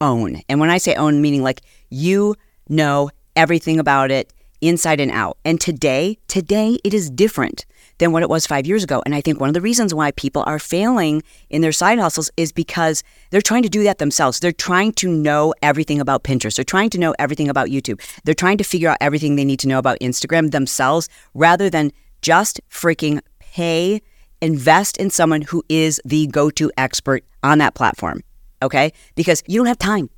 own. 0.00 0.40
And 0.48 0.60
when 0.60 0.70
I 0.70 0.78
say 0.78 0.94
own, 0.94 1.20
meaning 1.20 1.42
like 1.42 1.62
you 1.90 2.36
know 2.68 3.10
everything 3.34 3.80
about 3.80 4.10
it 4.10 4.32
inside 4.60 5.00
and 5.00 5.10
out. 5.10 5.38
And 5.44 5.60
today, 5.60 6.18
today 6.28 6.78
it 6.84 6.94
is 6.94 7.10
different 7.10 7.66
than 7.98 8.12
what 8.12 8.22
it 8.22 8.28
was 8.28 8.46
five 8.46 8.66
years 8.66 8.82
ago. 8.82 9.02
And 9.04 9.14
I 9.14 9.20
think 9.20 9.40
one 9.40 9.48
of 9.48 9.54
the 9.54 9.60
reasons 9.60 9.94
why 9.94 10.10
people 10.12 10.42
are 10.46 10.58
failing 10.58 11.22
in 11.48 11.60
their 11.60 11.72
side 11.72 11.98
hustles 11.98 12.30
is 12.36 12.52
because 12.52 13.02
they're 13.30 13.40
trying 13.40 13.62
to 13.62 13.68
do 13.68 13.82
that 13.84 13.98
themselves. 13.98 14.40
They're 14.40 14.52
trying 14.52 14.92
to 14.94 15.08
know 15.08 15.54
everything 15.62 16.00
about 16.00 16.24
Pinterest. 16.24 16.56
They're 16.56 16.64
trying 16.64 16.90
to 16.90 16.98
know 16.98 17.14
everything 17.18 17.48
about 17.48 17.68
YouTube. 17.68 18.00
They're 18.24 18.34
trying 18.34 18.58
to 18.58 18.64
figure 18.64 18.88
out 18.88 18.98
everything 19.00 19.36
they 19.36 19.44
need 19.44 19.60
to 19.60 19.68
know 19.68 19.78
about 19.78 19.98
Instagram 20.00 20.50
themselves 20.50 21.08
rather 21.34 21.70
than 21.70 21.92
just 22.22 22.60
freaking 22.70 23.20
pay 23.38 24.00
invest 24.40 24.96
in 24.96 25.10
someone 25.10 25.42
who 25.42 25.62
is 25.68 26.00
the 26.04 26.26
go 26.28 26.50
to 26.50 26.70
expert 26.76 27.24
on 27.42 27.58
that 27.58 27.74
platform. 27.74 28.22
Okay? 28.62 28.92
Because 29.14 29.42
you 29.46 29.58
don't 29.58 29.66
have 29.66 29.78
time. 29.78 30.10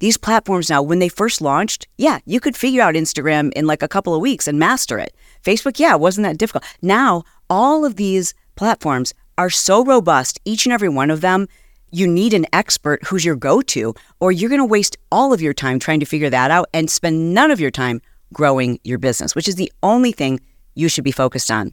These 0.00 0.16
platforms 0.16 0.70
now, 0.70 0.82
when 0.82 1.00
they 1.00 1.08
first 1.08 1.40
launched, 1.40 1.88
yeah, 1.96 2.18
you 2.24 2.40
could 2.40 2.56
figure 2.56 2.82
out 2.82 2.94
Instagram 2.94 3.52
in 3.54 3.66
like 3.66 3.82
a 3.82 3.88
couple 3.88 4.14
of 4.14 4.20
weeks 4.20 4.46
and 4.46 4.58
master 4.58 4.98
it. 4.98 5.14
Facebook, 5.44 5.78
yeah, 5.78 5.94
wasn't 5.96 6.24
that 6.26 6.38
difficult. 6.38 6.64
Now, 6.82 7.24
all 7.50 7.84
of 7.84 7.96
these 7.96 8.34
platforms 8.54 9.12
are 9.36 9.50
so 9.50 9.84
robust, 9.84 10.40
each 10.44 10.66
and 10.66 10.72
every 10.72 10.88
one 10.88 11.10
of 11.10 11.20
them. 11.20 11.48
You 11.90 12.06
need 12.06 12.34
an 12.34 12.46
expert 12.52 13.04
who's 13.04 13.24
your 13.24 13.36
go 13.36 13.62
to, 13.62 13.94
or 14.20 14.30
you're 14.30 14.50
going 14.50 14.60
to 14.60 14.64
waste 14.64 14.96
all 15.10 15.32
of 15.32 15.40
your 15.40 15.54
time 15.54 15.78
trying 15.78 16.00
to 16.00 16.06
figure 16.06 16.30
that 16.30 16.50
out 16.50 16.68
and 16.74 16.90
spend 16.90 17.34
none 17.34 17.50
of 17.50 17.60
your 17.60 17.70
time 17.70 18.02
growing 18.32 18.78
your 18.84 18.98
business, 18.98 19.34
which 19.34 19.48
is 19.48 19.56
the 19.56 19.72
only 19.82 20.12
thing 20.12 20.38
you 20.74 20.88
should 20.88 21.04
be 21.04 21.12
focused 21.12 21.50
on. 21.50 21.72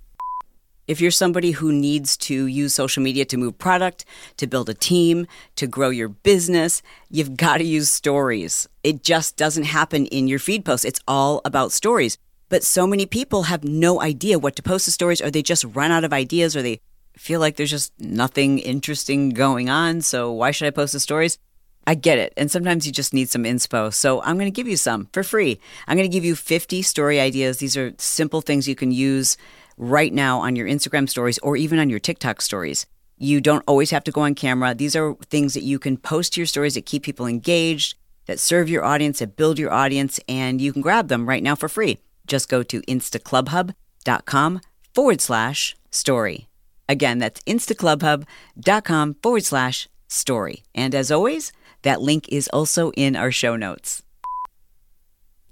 If 0.87 1.01
you're 1.01 1.11
somebody 1.11 1.51
who 1.51 1.73
needs 1.73 2.15
to 2.17 2.45
use 2.45 2.75
social 2.75 3.01
media 3.01 3.25
to 3.25 3.37
move 3.37 3.57
product, 3.57 4.05
to 4.37 4.45
build 4.45 4.69
a 4.69 4.73
team, 4.75 5.25
to 5.55 5.65
grow 5.65 5.89
your 5.89 6.09
business, 6.09 6.83
you've 7.09 7.35
got 7.35 7.57
to 7.57 7.63
use 7.63 7.89
stories. 7.89 8.69
It 8.83 9.03
just 9.03 9.35
doesn't 9.35 9.63
happen 9.63 10.05
in 10.07 10.27
your 10.27 10.37
feed 10.37 10.63
posts. 10.63 10.85
It's 10.85 10.99
all 11.07 11.41
about 11.43 11.71
stories. 11.71 12.19
But 12.49 12.63
so 12.63 12.85
many 12.85 13.07
people 13.07 13.43
have 13.43 13.63
no 13.63 13.99
idea 13.99 14.37
what 14.37 14.55
to 14.57 14.63
post 14.63 14.85
the 14.85 14.91
stories, 14.91 15.21
or 15.21 15.31
they 15.31 15.41
just 15.41 15.63
run 15.63 15.91
out 15.91 16.03
of 16.03 16.13
ideas, 16.13 16.55
or 16.55 16.61
they 16.61 16.81
feel 17.17 17.39
like 17.39 17.55
there's 17.55 17.71
just 17.71 17.91
nothing 17.99 18.59
interesting 18.59 19.31
going 19.31 19.69
on. 19.69 20.01
So 20.01 20.31
why 20.31 20.51
should 20.51 20.67
I 20.67 20.71
post 20.71 20.93
the 20.93 20.99
stories? 20.99 21.39
I 21.87 21.95
get 21.95 22.19
it. 22.19 22.33
And 22.37 22.51
sometimes 22.51 22.85
you 22.85 22.91
just 22.91 23.13
need 23.13 23.29
some 23.29 23.43
inspo. 23.43 23.93
So 23.93 24.21
I'm 24.21 24.37
going 24.37 24.51
to 24.51 24.55
give 24.55 24.67
you 24.67 24.77
some 24.77 25.07
for 25.13 25.23
free. 25.23 25.59
I'm 25.87 25.97
going 25.97 26.09
to 26.09 26.15
give 26.15 26.25
you 26.25 26.35
50 26.35 26.81
story 26.81 27.19
ideas. 27.19 27.57
These 27.57 27.77
are 27.77 27.93
simple 27.97 28.41
things 28.41 28.67
you 28.67 28.75
can 28.75 28.91
use 28.91 29.37
right 29.77 30.13
now 30.13 30.39
on 30.39 30.55
your 30.55 30.67
Instagram 30.67 31.09
stories 31.09 31.37
or 31.39 31.57
even 31.57 31.79
on 31.79 31.89
your 31.89 31.99
TikTok 31.99 32.41
stories. 32.41 32.85
You 33.17 33.39
don't 33.41 33.63
always 33.67 33.91
have 33.91 34.03
to 34.05 34.11
go 34.11 34.21
on 34.21 34.35
camera. 34.35 34.73
These 34.73 34.95
are 34.95 35.15
things 35.29 35.53
that 35.53 35.63
you 35.63 35.79
can 35.79 35.97
post 35.97 36.33
to 36.33 36.41
your 36.41 36.47
stories 36.47 36.73
that 36.73 36.85
keep 36.85 37.03
people 37.03 37.25
engaged, 37.25 37.95
that 38.25 38.39
serve 38.39 38.69
your 38.69 38.83
audience, 38.83 39.19
that 39.19 39.35
build 39.35 39.57
your 39.57 39.71
audience, 39.71 40.19
and 40.27 40.59
you 40.59 40.73
can 40.73 40.81
grab 40.81 41.07
them 41.07 41.27
right 41.27 41.43
now 41.43 41.55
for 41.55 41.69
free. 41.69 41.99
Just 42.27 42.49
go 42.49 42.63
to 42.63 42.81
instaclubhub.com 42.81 44.61
forward 44.93 45.21
slash 45.21 45.75
story. 45.91 46.47
Again, 46.87 47.19
that's 47.19 47.41
instaclubhub.com 47.41 49.15
forward 49.21 49.45
slash 49.45 49.87
story. 50.07 50.63
And 50.73 50.93
as 50.93 51.11
always, 51.11 51.51
that 51.83 52.01
link 52.01 52.27
is 52.29 52.47
also 52.49 52.91
in 52.91 53.15
our 53.15 53.31
show 53.31 53.55
notes. 53.55 54.03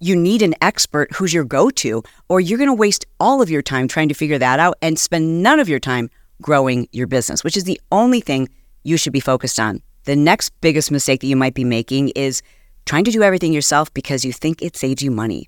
You 0.04 0.18
need 0.18 0.42
an 0.42 0.54
expert 0.60 1.14
who's 1.14 1.34
your 1.34 1.46
go 1.46 1.70
to, 1.70 2.04
or 2.28 2.42
you're 2.42 2.58
going 2.58 2.68
to 2.68 2.74
waste 2.74 3.06
all 3.22 3.42
of 3.42 3.50
your 3.50 3.62
time 3.62 3.88
trying 3.88 4.10
to 4.10 4.14
figure 4.14 4.38
that 4.38 4.60
out 4.60 4.76
and 4.82 5.00
spend 5.00 5.42
none 5.42 5.62
of 5.62 5.70
your 5.70 5.80
time 5.80 6.10
growing 6.42 6.90
your 6.92 7.08
business, 7.08 7.42
which 7.42 7.56
is 7.56 7.64
the 7.64 7.80
only 7.90 8.20
thing 8.20 8.50
you 8.84 8.98
should 8.98 9.14
be 9.14 9.22
focused 9.22 9.62
on. 9.62 9.82
The 10.04 10.18
next 10.18 10.50
biggest 10.60 10.92
mistake 10.92 11.22
that 11.22 11.28
you 11.28 11.38
might 11.38 11.54
be 11.54 11.64
making 11.64 12.10
is 12.18 12.42
trying 12.86 13.06
to 13.06 13.12
do 13.12 13.24
everything 13.24 13.54
yourself 13.54 13.94
because 13.94 14.26
you 14.26 14.34
think 14.34 14.62
it 14.62 14.76
saves 14.76 15.02
you 15.02 15.10
money. 15.10 15.48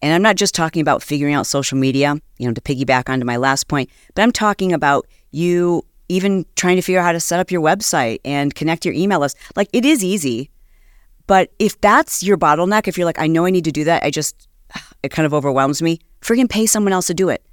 And 0.00 0.14
I'm 0.14 0.22
not 0.22 0.36
just 0.36 0.54
talking 0.54 0.80
about 0.80 1.02
figuring 1.02 1.34
out 1.34 1.46
social 1.46 1.76
media, 1.76 2.16
you 2.38 2.48
know, 2.48 2.54
to 2.54 2.60
piggyback 2.62 3.10
onto 3.10 3.26
my 3.26 3.36
last 3.36 3.68
point, 3.68 3.90
but 4.14 4.22
I'm 4.22 4.32
talking 4.32 4.72
about 4.72 5.06
you 5.30 5.84
even 6.08 6.46
trying 6.56 6.76
to 6.76 6.82
figure 6.82 7.00
out 7.00 7.04
how 7.04 7.12
to 7.12 7.20
set 7.20 7.38
up 7.38 7.50
your 7.50 7.60
website 7.60 8.20
and 8.24 8.54
connect 8.54 8.86
your 8.86 8.94
email 8.94 9.20
list. 9.20 9.36
Like 9.56 9.68
it 9.74 9.84
is 9.84 10.02
easy. 10.02 10.48
But 11.30 11.52
if 11.60 11.80
that's 11.80 12.24
your 12.24 12.36
bottleneck, 12.36 12.88
if 12.88 12.98
you're 12.98 13.04
like, 13.04 13.20
I 13.20 13.28
know 13.28 13.46
I 13.46 13.50
need 13.50 13.62
to 13.62 13.70
do 13.70 13.84
that, 13.84 14.02
I 14.02 14.10
just, 14.10 14.48
it 15.04 15.12
kind 15.12 15.26
of 15.26 15.32
overwhelms 15.32 15.80
me, 15.80 16.00
friggin' 16.20 16.50
pay 16.50 16.66
someone 16.66 16.92
else 16.92 17.06
to 17.06 17.14
do 17.14 17.28
it. 17.28 17.46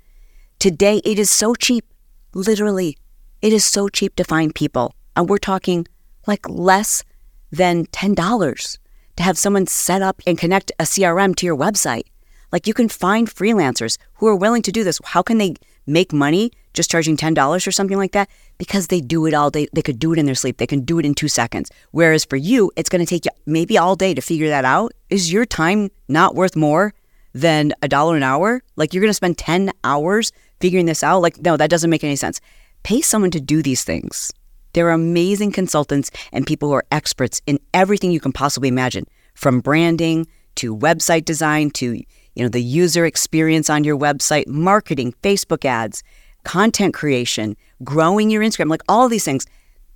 Today, 0.58 1.00
it 1.06 1.20
is 1.20 1.30
so 1.30 1.54
cheap. 1.54 1.86
Literally, 2.34 2.98
it 3.40 3.54
is 3.54 3.64
so 3.64 3.88
cheap 3.88 4.16
to 4.16 4.24
find 4.24 4.56
people. 4.56 4.96
And 5.16 5.30
we're 5.30 5.38
talking 5.38 5.86
like 6.26 6.50
less 6.50 7.04
than 7.52 7.86
$10 7.86 8.78
to 9.18 9.24
have 9.24 9.38
someone 9.38 9.68
set 9.68 10.02
up 10.02 10.24
and 10.26 10.40
connect 10.40 10.72
a 10.80 10.84
CRM 10.84 11.36
to 11.36 11.46
your 11.46 11.56
website. 11.56 12.06
Like 12.52 12.66
you 12.66 12.74
can 12.74 12.90
find 12.90 13.30
freelancers 13.30 14.00
who 14.16 14.26
are 14.26 14.36
willing 14.36 14.64
to 14.64 14.72
do 14.72 14.84
this. 14.84 15.00
How 15.04 15.22
can 15.22 15.38
they 15.38 15.54
make 15.86 16.12
money 16.12 16.50
just 16.78 16.90
charging 16.90 17.18
$10 17.18 17.68
or 17.68 17.72
something 17.72 17.98
like 17.98 18.14
that 18.14 18.30
because 18.58 18.88
they 18.88 19.02
do 19.02 19.26
it 19.26 19.34
all 19.34 19.50
day. 19.50 19.68
They 19.74 19.82
could 19.82 20.00
do 20.00 20.14
it 20.14 20.20
in 20.20 20.26
their 20.26 20.36
sleep. 20.36 20.58
They 20.58 20.68
can 20.68 20.82
do 20.82 21.00
it 21.00 21.06
in 21.06 21.14
two 21.14 21.28
seconds. 21.28 21.70
Whereas 21.92 22.24
for 22.24 22.38
you, 22.38 22.72
it's 22.78 22.90
going 22.90 23.06
to 23.06 23.10
take 23.10 23.26
you 23.26 23.32
maybe 23.46 23.78
all 23.78 23.96
day 23.96 24.14
to 24.14 24.22
figure 24.22 24.48
that 24.48 24.64
out. 24.64 24.94
Is 25.10 25.34
your 25.34 25.46
time 25.46 25.90
not 26.08 26.36
worth 26.36 26.56
more 26.56 26.94
than 27.34 27.74
a 27.82 27.90
dollar 27.90 28.16
an 28.16 28.24
hour? 28.24 28.62
Like 28.78 28.94
you're 28.94 29.02
going 29.02 29.10
to 29.10 29.14
spend 29.14 29.38
10 29.38 29.72
hours 29.84 30.32
figuring 30.60 30.86
this 30.86 31.04
out? 31.04 31.22
Like, 31.22 31.42
no, 31.42 31.58
that 31.58 31.70
doesn't 31.70 31.90
make 31.90 32.04
any 32.04 32.16
sense. 32.16 32.40
Pay 32.84 33.02
someone 33.02 33.32
to 33.32 33.42
do 33.42 33.62
these 33.62 33.84
things. 33.84 34.32
There 34.74 34.88
are 34.88 34.92
amazing 34.92 35.52
consultants 35.52 36.12
and 36.32 36.46
people 36.46 36.70
who 36.70 36.76
are 36.76 36.86
experts 36.92 37.42
in 37.48 37.60
everything 37.74 38.12
you 38.12 38.20
can 38.20 38.32
possibly 38.32 38.70
imagine, 38.70 39.08
from 39.34 39.60
branding 39.60 40.28
to 40.56 40.76
website 40.76 41.26
design 41.26 41.72
to 41.72 41.96
you 41.96 42.44
know 42.44 42.50
the 42.50 42.62
user 42.62 43.06
experience 43.06 43.70
on 43.70 43.84
your 43.84 43.98
website, 43.98 44.48
marketing, 44.48 45.14
Facebook 45.24 45.66
ads, 45.66 46.04
content 46.48 46.94
creation, 46.94 47.58
growing 47.84 48.30
your 48.30 48.42
Instagram, 48.42 48.70
like 48.70 48.82
all 48.88 49.10
these 49.10 49.26
things. 49.26 49.46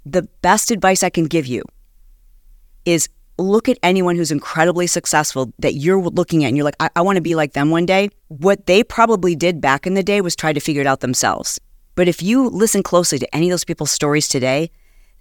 The 0.05 0.23
best 0.41 0.69
advice 0.69 1.01
I 1.01 1.09
can 1.09 1.25
give 1.25 1.47
you 1.47 1.63
is 2.85 3.07
look 3.37 3.69
at 3.69 3.77
anyone 3.81 4.17
who's 4.17 4.31
incredibly 4.31 4.85
successful 4.85 5.53
that 5.59 5.75
you're 5.75 6.01
looking 6.01 6.43
at 6.43 6.49
and 6.49 6.57
you're 6.57 6.65
like, 6.65 6.75
I, 6.81 6.89
I 6.97 7.01
want 7.01 7.15
to 7.15 7.21
be 7.21 7.35
like 7.35 7.53
them 7.53 7.69
one 7.69 7.85
day. 7.85 8.09
What 8.27 8.65
they 8.65 8.83
probably 8.83 9.33
did 9.33 9.61
back 9.61 9.87
in 9.87 9.93
the 9.93 10.03
day 10.03 10.19
was 10.19 10.35
try 10.35 10.51
to 10.51 10.59
figure 10.59 10.81
it 10.81 10.87
out 10.87 10.99
themselves. 10.99 11.57
But 11.95 12.09
if 12.09 12.21
you 12.21 12.49
listen 12.49 12.83
closely 12.83 13.17
to 13.19 13.35
any 13.35 13.47
of 13.47 13.51
those 13.51 13.63
people's 13.63 13.91
stories 13.91 14.27
today, 14.27 14.71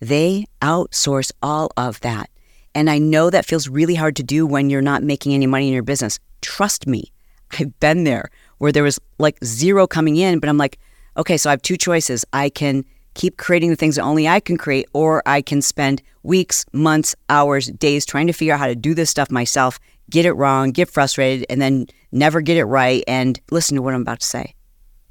they 0.00 0.46
outsource 0.62 1.30
all 1.42 1.70
of 1.76 2.00
that. 2.00 2.28
And 2.74 2.90
I 2.90 2.98
know 2.98 3.30
that 3.30 3.46
feels 3.46 3.68
really 3.68 3.94
hard 3.94 4.16
to 4.16 4.24
do 4.24 4.46
when 4.46 4.68
you're 4.68 4.82
not 4.82 5.04
making 5.04 5.32
any 5.32 5.46
money 5.46 5.68
in 5.68 5.74
your 5.74 5.82
business. 5.84 6.18
Trust 6.40 6.86
me, 6.86 7.12
I've 7.52 7.78
been 7.78 8.04
there 8.04 8.30
where 8.58 8.72
there 8.72 8.82
was 8.82 8.98
like 9.18 9.38
zero 9.44 9.86
coming 9.86 10.16
in, 10.16 10.40
but 10.40 10.48
I'm 10.48 10.58
like, 10.58 10.78
okay, 11.16 11.36
so 11.36 11.50
I 11.50 11.52
have 11.52 11.62
two 11.62 11.76
choices. 11.76 12.24
I 12.32 12.50
can 12.50 12.84
keep 13.14 13.36
creating 13.36 13.70
the 13.70 13.76
things 13.76 13.96
that 13.96 14.02
only 14.02 14.28
I 14.28 14.40
can 14.40 14.56
create, 14.56 14.86
or 14.92 15.22
I 15.26 15.42
can 15.42 15.62
spend 15.62 16.02
weeks, 16.22 16.64
months, 16.72 17.14
hours, 17.28 17.66
days 17.66 18.06
trying 18.06 18.26
to 18.26 18.32
figure 18.32 18.54
out 18.54 18.60
how 18.60 18.66
to 18.66 18.76
do 18.76 18.94
this 18.94 19.10
stuff 19.10 19.30
myself, 19.30 19.78
get 20.10 20.26
it 20.26 20.32
wrong, 20.32 20.70
get 20.70 20.88
frustrated, 20.90 21.46
and 21.50 21.60
then 21.60 21.86
never 22.12 22.40
get 22.40 22.56
it 22.56 22.64
right. 22.64 23.02
And 23.08 23.40
listen 23.50 23.76
to 23.76 23.82
what 23.82 23.94
I'm 23.94 24.02
about 24.02 24.20
to 24.20 24.26
say. 24.26 24.54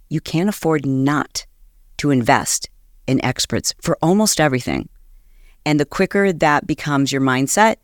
You 0.09 0.21
can't 0.21 0.49
afford 0.49 0.85
not 0.85 1.45
to 1.97 2.11
invest 2.11 2.69
in 3.07 3.23
experts 3.23 3.73
for 3.81 3.97
almost 4.01 4.39
everything. 4.39 4.89
And 5.65 5.79
the 5.79 5.85
quicker 5.85 6.31
that 6.31 6.65
becomes 6.65 7.11
your 7.11 7.21
mindset, 7.21 7.77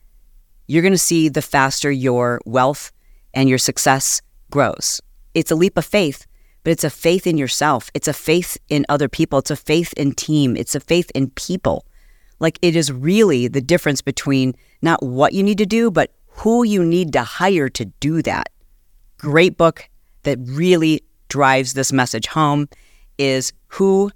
you're 0.68 0.82
going 0.82 0.94
to 0.94 0.98
see 0.98 1.30
the 1.30 1.42
faster 1.42 1.92
your 1.92 2.42
wealth 2.46 2.92
and 3.34 3.50
your 3.50 3.58
success 3.58 4.22
grows. 4.50 5.02
It's 5.34 5.52
a 5.52 5.56
leap 5.56 5.78
of 5.78 5.86
faith 5.86 6.26
but 6.66 6.72
it's 6.72 6.84
a 6.84 6.90
faith 6.90 7.28
in 7.28 7.38
yourself. 7.38 7.92
It's 7.94 8.08
a 8.08 8.14
faith 8.14 8.58
in 8.70 8.88
other 8.90 9.08
people. 9.08 9.38
It's 9.38 9.52
a 9.52 9.56
faith 9.56 9.94
in 9.94 10.14
team. 10.14 10.58
It's 10.58 10.74
a 10.74 10.80
faith 10.80 11.12
in 11.14 11.30
people. 11.30 11.86
Like 12.40 12.58
it 12.64 12.76
is 12.76 12.92
really 12.92 13.48
the 13.48 13.62
difference 13.62 14.02
between 14.02 14.56
not 14.82 15.04
what 15.04 15.34
you 15.34 15.44
need 15.44 15.60
to 15.60 15.68
do, 15.68 15.92
but 15.92 16.12
who 16.28 16.64
you 16.64 16.84
need 16.84 17.14
to 17.14 17.22
hire 17.22 17.70
to 17.70 17.86
do 17.86 18.24
that. 18.24 18.50
Great 19.20 19.58
book 19.58 19.88
that 20.24 20.40
really 20.42 21.04
drives 21.30 21.74
this 21.74 21.94
message 21.94 22.26
home 22.26 22.68
is 23.20 23.54
Who, 23.68 24.10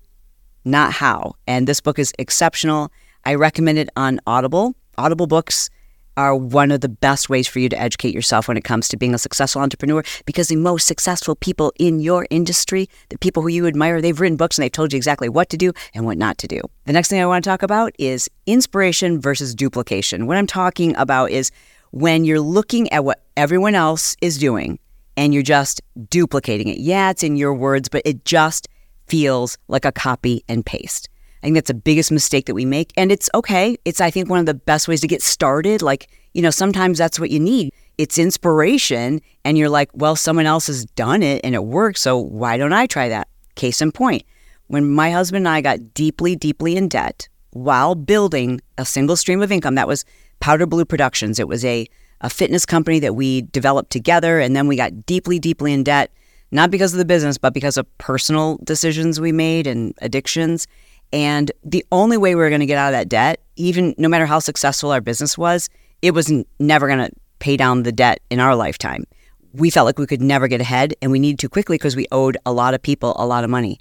Not 0.66 0.92
How. 0.92 1.36
And 1.46 1.68
this 1.68 1.80
book 1.80 2.00
is 2.00 2.14
exceptional. 2.18 2.92
I 3.26 3.36
recommend 3.36 3.78
it 3.78 3.90
on 3.96 4.20
Audible. 4.26 4.74
Audible 4.98 5.28
books 5.28 5.70
are 6.20 6.36
one 6.36 6.70
of 6.70 6.82
the 6.82 6.90
best 6.90 7.30
ways 7.30 7.48
for 7.48 7.60
you 7.60 7.70
to 7.70 7.80
educate 7.80 8.14
yourself 8.14 8.50
when 8.50 8.58
it 8.58 8.66
comes 8.66 8.90
to 8.90 8.98
being 8.98 9.14
a 9.14 9.18
successful 9.18 9.62
entrepreneur 9.62 10.04
because 10.26 10.50
the 10.50 10.56
most 10.58 10.86
successful 10.86 11.34
people 11.34 11.72
in 11.80 12.02
your 12.02 12.28
industry, 12.30 12.90
the 13.08 13.18
people 13.18 13.42
who 13.42 13.48
you 13.48 13.66
admire, 13.66 14.02
they've 14.02 14.20
written 14.20 14.36
books 14.36 14.58
and 14.58 14.64
they've 14.64 14.72
told 14.72 14.92
you 14.92 14.98
exactly 14.98 15.30
what 15.30 15.48
to 15.50 15.56
do 15.56 15.72
and 15.94 16.06
what 16.06 16.18
not 16.18 16.38
to 16.38 16.46
do. 16.46 16.60
The 16.84 16.92
next 16.92 17.08
thing 17.08 17.22
I 17.22 17.26
want 17.26 17.42
to 17.46 17.50
talk 17.50 17.64
about 17.64 17.94
is 17.98 18.30
inspiration 18.46 19.22
versus 19.22 19.56
duplication. 19.56 20.28
What 20.28 20.36
I'm 20.36 20.46
talking 20.46 20.94
about 20.98 21.32
is 21.32 21.52
when 21.92 22.26
you're 22.26 22.42
looking 22.42 22.92
at 22.92 23.06
what 23.06 23.24
everyone 23.38 23.74
else 23.74 24.18
is 24.22 24.38
doing 24.38 24.78
and 25.16 25.34
you're 25.34 25.42
just 25.42 25.82
duplicating 26.10 26.68
it. 26.68 26.80
Yeah, 26.80 27.12
it's 27.12 27.24
in 27.24 27.38
your 27.38 27.54
words, 27.54 27.88
but 27.88 28.02
it 28.04 28.26
just 28.26 28.68
feels 29.08 29.58
like 29.70 29.86
a 29.86 29.94
copy 29.94 30.44
and 30.50 30.66
paste. 30.66 31.08
I 31.42 31.48
think 31.48 31.56
that's 31.56 31.70
the 31.70 31.74
biggest 31.74 32.12
mistake 32.12 32.48
that 32.48 32.54
we 32.54 32.66
make. 32.66 32.92
And 32.98 33.12
it's 33.12 33.30
okay. 33.34 33.78
It's, 33.86 34.02
I 34.02 34.12
think, 34.12 34.30
one 34.30 34.40
of 34.40 34.46
the 34.46 34.54
best 34.54 34.88
ways 34.88 35.02
to 35.02 35.08
get 35.08 35.22
started. 35.22 35.82
Like, 35.82 36.10
you 36.34 36.42
know, 36.42 36.50
sometimes 36.50 36.98
that's 36.98 37.20
what 37.20 37.30
you 37.30 37.40
need. 37.40 37.74
It's 37.98 38.18
inspiration. 38.18 39.22
And 39.46 39.58
you're 39.58 39.70
like, 39.70 39.90
well, 39.94 40.16
someone 40.16 40.46
else 40.46 40.68
has 40.68 40.86
done 40.86 41.24
it 41.24 41.42
and 41.44 41.56
it 41.56 41.64
works. 41.64 42.02
So 42.02 42.18
why 42.18 42.58
don't 42.58 42.74
I 42.74 42.88
try 42.88 43.10
that? 43.10 43.30
Case 43.56 43.82
in 43.82 43.92
point, 43.92 44.24
when 44.68 44.90
my 44.90 45.12
husband 45.12 45.48
and 45.48 45.54
I 45.54 45.62
got 45.62 45.94
deeply, 45.94 46.36
deeply 46.36 46.76
in 46.76 46.88
debt 46.88 47.28
while 47.52 47.96
building 47.96 48.62
a 48.78 48.86
single 48.86 49.16
stream 49.16 49.42
of 49.42 49.52
income, 49.52 49.76
that 49.76 49.88
was 49.88 50.06
Powder 50.40 50.66
Blue 50.66 50.86
Productions. 50.86 51.40
It 51.40 51.48
was 51.48 51.66
a, 51.66 51.88
a 52.22 52.30
fitness 52.30 52.66
company 52.66 53.00
that 53.00 53.16
we 53.16 53.42
developed 53.44 53.92
together. 53.92 54.40
And 54.40 54.56
then 54.56 54.68
we 54.68 54.76
got 54.76 55.06
deeply, 55.06 55.40
deeply 55.40 55.74
in 55.74 55.84
debt, 55.84 56.12
not 56.52 56.70
because 56.70 56.94
of 56.94 57.00
the 57.00 57.06
business, 57.06 57.38
but 57.38 57.54
because 57.54 57.78
of 57.78 57.98
personal 57.98 58.60
decisions 58.64 59.20
we 59.20 59.32
made 59.32 59.68
and 59.68 59.94
addictions. 60.02 60.68
And 61.12 61.52
the 61.64 61.86
only 61.92 62.18
way 62.18 62.36
we 62.36 62.42
were 62.42 62.50
going 62.50 62.60
to 62.60 62.66
get 62.66 62.78
out 62.78 62.94
of 62.94 62.94
that 62.94 63.10
debt, 63.10 63.42
even 63.56 63.96
no 63.98 64.08
matter 64.08 64.26
how 64.26 64.40
successful 64.40 64.92
our 64.92 65.02
business 65.02 65.38
was, 65.38 65.70
it 66.02 66.12
was 66.12 66.32
never 66.60 66.88
going 66.88 67.00
to 67.00 67.12
pay 67.40 67.58
down 67.58 67.84
the 67.84 67.92
debt 67.92 68.20
in 68.30 68.40
our 68.40 68.56
lifetime. 68.56 69.06
We 69.54 69.70
felt 69.70 69.86
like 69.86 69.98
we 69.98 70.06
could 70.06 70.22
never 70.22 70.48
get 70.48 70.62
ahead 70.62 70.94
and 71.02 71.12
we 71.12 71.20
needed 71.20 71.40
to 71.40 71.50
quickly 71.50 71.76
because 71.76 71.96
we 71.96 72.06
owed 72.12 72.38
a 72.46 72.54
lot 72.54 72.74
of 72.74 72.82
people 72.82 73.16
a 73.18 73.26
lot 73.26 73.44
of 73.44 73.50
money. 73.50 73.80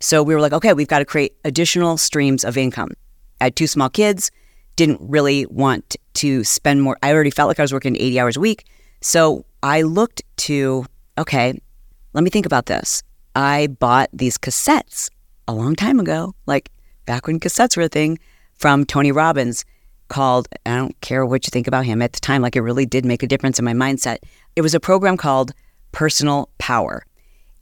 So 0.00 0.22
we 0.22 0.34
were 0.34 0.40
like, 0.40 0.52
okay, 0.52 0.74
we've 0.74 0.88
got 0.88 0.98
to 0.98 1.06
create 1.06 1.34
additional 1.44 1.96
streams 1.96 2.44
of 2.44 2.58
income. 2.58 2.90
I 3.40 3.44
had 3.44 3.56
two 3.56 3.66
small 3.66 3.88
kids, 3.88 4.30
didn't 4.76 5.00
really 5.00 5.46
want 5.46 5.96
to 6.14 6.44
spend 6.44 6.82
more. 6.82 6.98
I 7.02 7.12
already 7.12 7.30
felt 7.30 7.48
like 7.48 7.58
I 7.58 7.62
was 7.62 7.72
working 7.72 7.96
80 7.96 8.20
hours 8.20 8.36
a 8.36 8.40
week. 8.40 8.66
So 9.00 9.46
I 9.62 9.82
looked 9.82 10.22
to, 10.38 10.84
okay, 11.16 11.58
let 12.12 12.24
me 12.24 12.30
think 12.30 12.46
about 12.46 12.66
this. 12.66 13.02
I 13.34 13.68
bought 13.68 14.10
these 14.12 14.36
cassettes 14.38 15.08
a 15.48 15.54
long 15.54 15.74
time 15.74 16.00
ago, 16.00 16.34
like 16.46 16.70
back 17.06 17.26
when 17.26 17.40
cassettes 17.40 17.76
were 17.76 17.84
a 17.84 17.88
thing, 17.88 18.18
from 18.54 18.84
Tony 18.84 19.12
Robbins 19.12 19.64
called, 20.08 20.48
I 20.64 20.76
don't 20.76 20.98
care 21.00 21.26
what 21.26 21.46
you 21.46 21.50
think 21.50 21.66
about 21.66 21.84
him 21.84 22.00
at 22.00 22.12
the 22.12 22.20
time, 22.20 22.42
like 22.42 22.56
it 22.56 22.62
really 22.62 22.86
did 22.86 23.04
make 23.04 23.22
a 23.22 23.26
difference 23.26 23.58
in 23.58 23.64
my 23.64 23.72
mindset. 23.72 24.18
It 24.54 24.62
was 24.62 24.74
a 24.74 24.80
program 24.80 25.16
called 25.16 25.52
Personal 25.92 26.48
Power. 26.58 27.04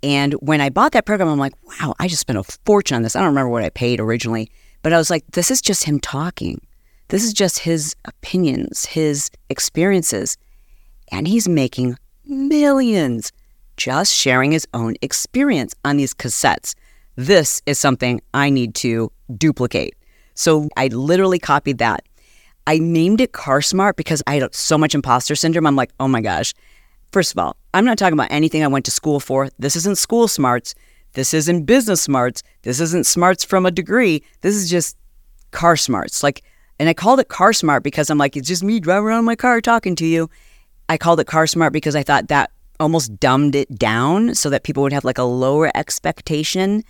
And 0.02 0.34
when 0.34 0.60
I 0.60 0.68
bought 0.68 0.92
that 0.92 1.06
program, 1.06 1.28
I'm 1.28 1.38
like, 1.38 1.54
wow, 1.62 1.94
I 1.98 2.08
just 2.08 2.20
spent 2.20 2.38
a 2.38 2.44
fortune 2.64 2.96
on 2.96 3.02
this. 3.02 3.16
I 3.16 3.20
don't 3.20 3.28
remember 3.28 3.48
what 3.48 3.64
I 3.64 3.70
paid 3.70 4.00
originally, 4.00 4.50
but 4.82 4.92
I 4.92 4.98
was 4.98 5.10
like, 5.10 5.24
this 5.32 5.50
is 5.50 5.62
just 5.62 5.84
him 5.84 5.98
talking. 5.98 6.60
This 7.08 7.24
is 7.24 7.32
just 7.32 7.60
his 7.60 7.96
opinions, 8.04 8.84
his 8.84 9.30
experiences. 9.48 10.36
And 11.10 11.26
he's 11.26 11.48
making 11.48 11.96
millions 12.26 13.32
just 13.76 14.14
sharing 14.14 14.52
his 14.52 14.66
own 14.74 14.94
experience 15.02 15.74
on 15.84 15.96
these 15.96 16.14
cassettes. 16.14 16.74
This 17.16 17.62
is 17.66 17.78
something 17.78 18.20
I 18.32 18.50
need 18.50 18.74
to 18.76 19.12
duplicate. 19.36 19.94
So 20.34 20.68
I 20.76 20.88
literally 20.88 21.38
copied 21.38 21.78
that. 21.78 22.04
I 22.66 22.78
named 22.78 23.20
it 23.20 23.32
Car 23.32 23.60
Smart 23.60 23.96
because 23.96 24.22
I 24.26 24.36
had 24.36 24.54
so 24.54 24.78
much 24.78 24.94
imposter 24.94 25.34
syndrome. 25.34 25.66
I'm 25.66 25.76
like, 25.76 25.92
oh 26.00 26.08
my 26.08 26.20
gosh. 26.20 26.54
First 27.12 27.32
of 27.32 27.38
all, 27.38 27.56
I'm 27.74 27.84
not 27.84 27.98
talking 27.98 28.14
about 28.14 28.32
anything 28.32 28.64
I 28.64 28.68
went 28.68 28.84
to 28.86 28.90
school 28.90 29.20
for. 29.20 29.48
This 29.58 29.76
isn't 29.76 29.98
school 29.98 30.26
smarts. 30.26 30.74
This 31.12 31.32
isn't 31.32 31.64
business 31.64 32.02
smarts. 32.02 32.42
This 32.62 32.80
isn't 32.80 33.06
smarts 33.06 33.44
from 33.44 33.66
a 33.66 33.70
degree. 33.70 34.22
This 34.40 34.56
is 34.56 34.68
just 34.68 34.96
car 35.52 35.76
smarts. 35.76 36.22
Like, 36.22 36.42
and 36.80 36.88
I 36.88 36.94
called 36.94 37.20
it 37.20 37.28
Car 37.28 37.52
Smart 37.52 37.84
because 37.84 38.10
I'm 38.10 38.18
like, 38.18 38.36
it's 38.36 38.48
just 38.48 38.64
me 38.64 38.80
driving 38.80 39.06
around 39.06 39.24
my 39.24 39.36
car 39.36 39.60
talking 39.60 39.94
to 39.96 40.06
you. 40.06 40.28
I 40.88 40.98
called 40.98 41.20
it 41.20 41.26
Car 41.26 41.46
Smart 41.46 41.72
because 41.72 41.94
I 41.94 42.02
thought 42.02 42.28
that 42.28 42.50
almost 42.80 43.20
dumbed 43.20 43.54
it 43.54 43.78
down 43.78 44.34
so 44.34 44.50
that 44.50 44.64
people 44.64 44.82
would 44.82 44.92
have 44.92 45.04
like 45.04 45.18
a 45.18 45.22
lower 45.22 45.70
expectation. 45.76 46.82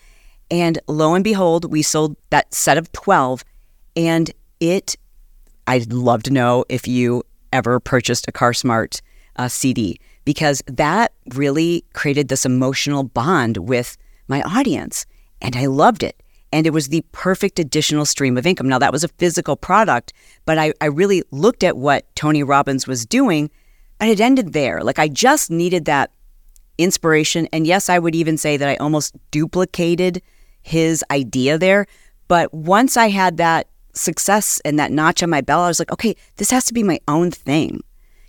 And 0.50 0.78
lo 0.86 1.14
and 1.14 1.24
behold, 1.24 1.70
we 1.70 1.82
sold 1.82 2.16
that 2.30 2.52
set 2.54 2.78
of 2.78 2.92
12 2.92 3.44
and 3.96 4.30
it 4.60 4.96
I'd 5.66 5.92
love 5.92 6.22
to 6.24 6.32
know 6.32 6.64
if 6.68 6.86
you 6.86 7.22
ever 7.52 7.80
purchased 7.80 8.28
a 8.28 8.32
CarSmart 8.32 9.00
uh, 9.36 9.48
CD 9.48 9.98
because 10.24 10.62
that 10.66 11.12
really 11.34 11.84
created 11.94 12.28
this 12.28 12.44
emotional 12.44 13.02
bond 13.02 13.56
with 13.56 13.96
my 14.28 14.42
audience. 14.42 15.06
And 15.40 15.56
I 15.56 15.66
loved 15.66 16.02
it. 16.02 16.22
And 16.52 16.66
it 16.66 16.72
was 16.72 16.88
the 16.88 17.04
perfect 17.12 17.58
additional 17.58 18.04
stream 18.04 18.36
of 18.36 18.46
income. 18.46 18.68
Now, 18.68 18.78
that 18.78 18.92
was 18.92 19.04
a 19.04 19.08
physical 19.08 19.56
product, 19.56 20.12
but 20.44 20.58
I, 20.58 20.72
I 20.80 20.86
really 20.86 21.22
looked 21.30 21.64
at 21.64 21.76
what 21.76 22.04
Tony 22.14 22.42
Robbins 22.42 22.86
was 22.86 23.06
doing 23.06 23.50
and 24.00 24.10
it 24.10 24.20
ended 24.20 24.52
there. 24.52 24.82
Like 24.82 24.98
I 24.98 25.08
just 25.08 25.50
needed 25.50 25.86
that 25.86 26.10
inspiration. 26.78 27.48
And 27.52 27.66
yes, 27.66 27.88
I 27.88 27.98
would 27.98 28.14
even 28.14 28.36
say 28.36 28.56
that 28.56 28.68
I 28.68 28.76
almost 28.76 29.14
duplicated 29.30 30.22
his 30.64 31.04
idea 31.10 31.56
there. 31.56 31.86
But 32.26 32.52
once 32.52 32.96
I 32.96 33.08
had 33.08 33.36
that 33.36 33.68
success 33.92 34.60
and 34.64 34.78
that 34.78 34.90
notch 34.90 35.22
on 35.22 35.30
my 35.30 35.40
belt, 35.40 35.64
I 35.64 35.68
was 35.68 35.78
like, 35.78 35.92
okay, 35.92 36.16
this 36.36 36.50
has 36.50 36.64
to 36.64 36.74
be 36.74 36.82
my 36.82 36.98
own 37.06 37.30
thing. 37.30 37.80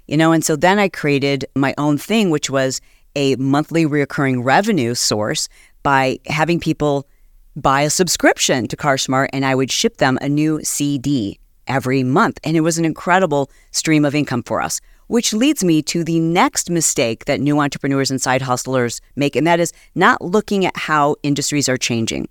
You 0.06 0.18
know, 0.18 0.32
and 0.32 0.46
so 0.46 0.56
then 0.56 0.78
I 0.78 0.90
created 0.90 1.46
my 1.56 1.74
own 1.80 1.98
thing, 1.98 2.30
which 2.30 2.50
was 2.50 2.80
a 3.16 3.36
monthly 3.38 3.86
reoccurring 3.86 4.44
revenue 4.44 4.94
source 4.94 5.50
by 5.82 6.20
having 6.28 6.60
people 6.60 7.08
buy 7.56 7.82
a 7.82 7.90
subscription 7.90 8.68
to 8.68 8.76
CarSmart 8.76 9.30
and 9.32 9.46
I 9.46 9.56
would 9.56 9.72
ship 9.72 9.98
them 9.98 10.20
a 10.22 10.28
new 10.28 10.62
CD 10.64 11.40
every 11.68 12.04
month. 12.04 12.38
And 12.44 12.58
it 12.58 12.62
was 12.62 12.78
an 12.78 12.86
incredible 12.86 13.50
stream 13.72 14.06
of 14.06 14.14
income 14.14 14.44
for 14.44 14.62
us, 14.62 14.82
which 15.08 15.34
leads 15.34 15.64
me 15.64 15.82
to 15.84 16.04
the 16.04 16.20
next 16.20 16.70
mistake 16.70 17.26
that 17.26 17.40
new 17.40 17.60
entrepreneurs 17.60 18.12
and 18.12 18.22
side 18.22 18.42
hustlers 18.42 19.02
make, 19.16 19.36
and 19.36 19.46
that 19.46 19.60
is 19.60 19.74
not 19.94 20.22
looking 20.22 20.66
at 20.66 20.76
how 20.76 21.16
industries 21.24 21.70
are 21.70 21.78
changing. 21.78 22.28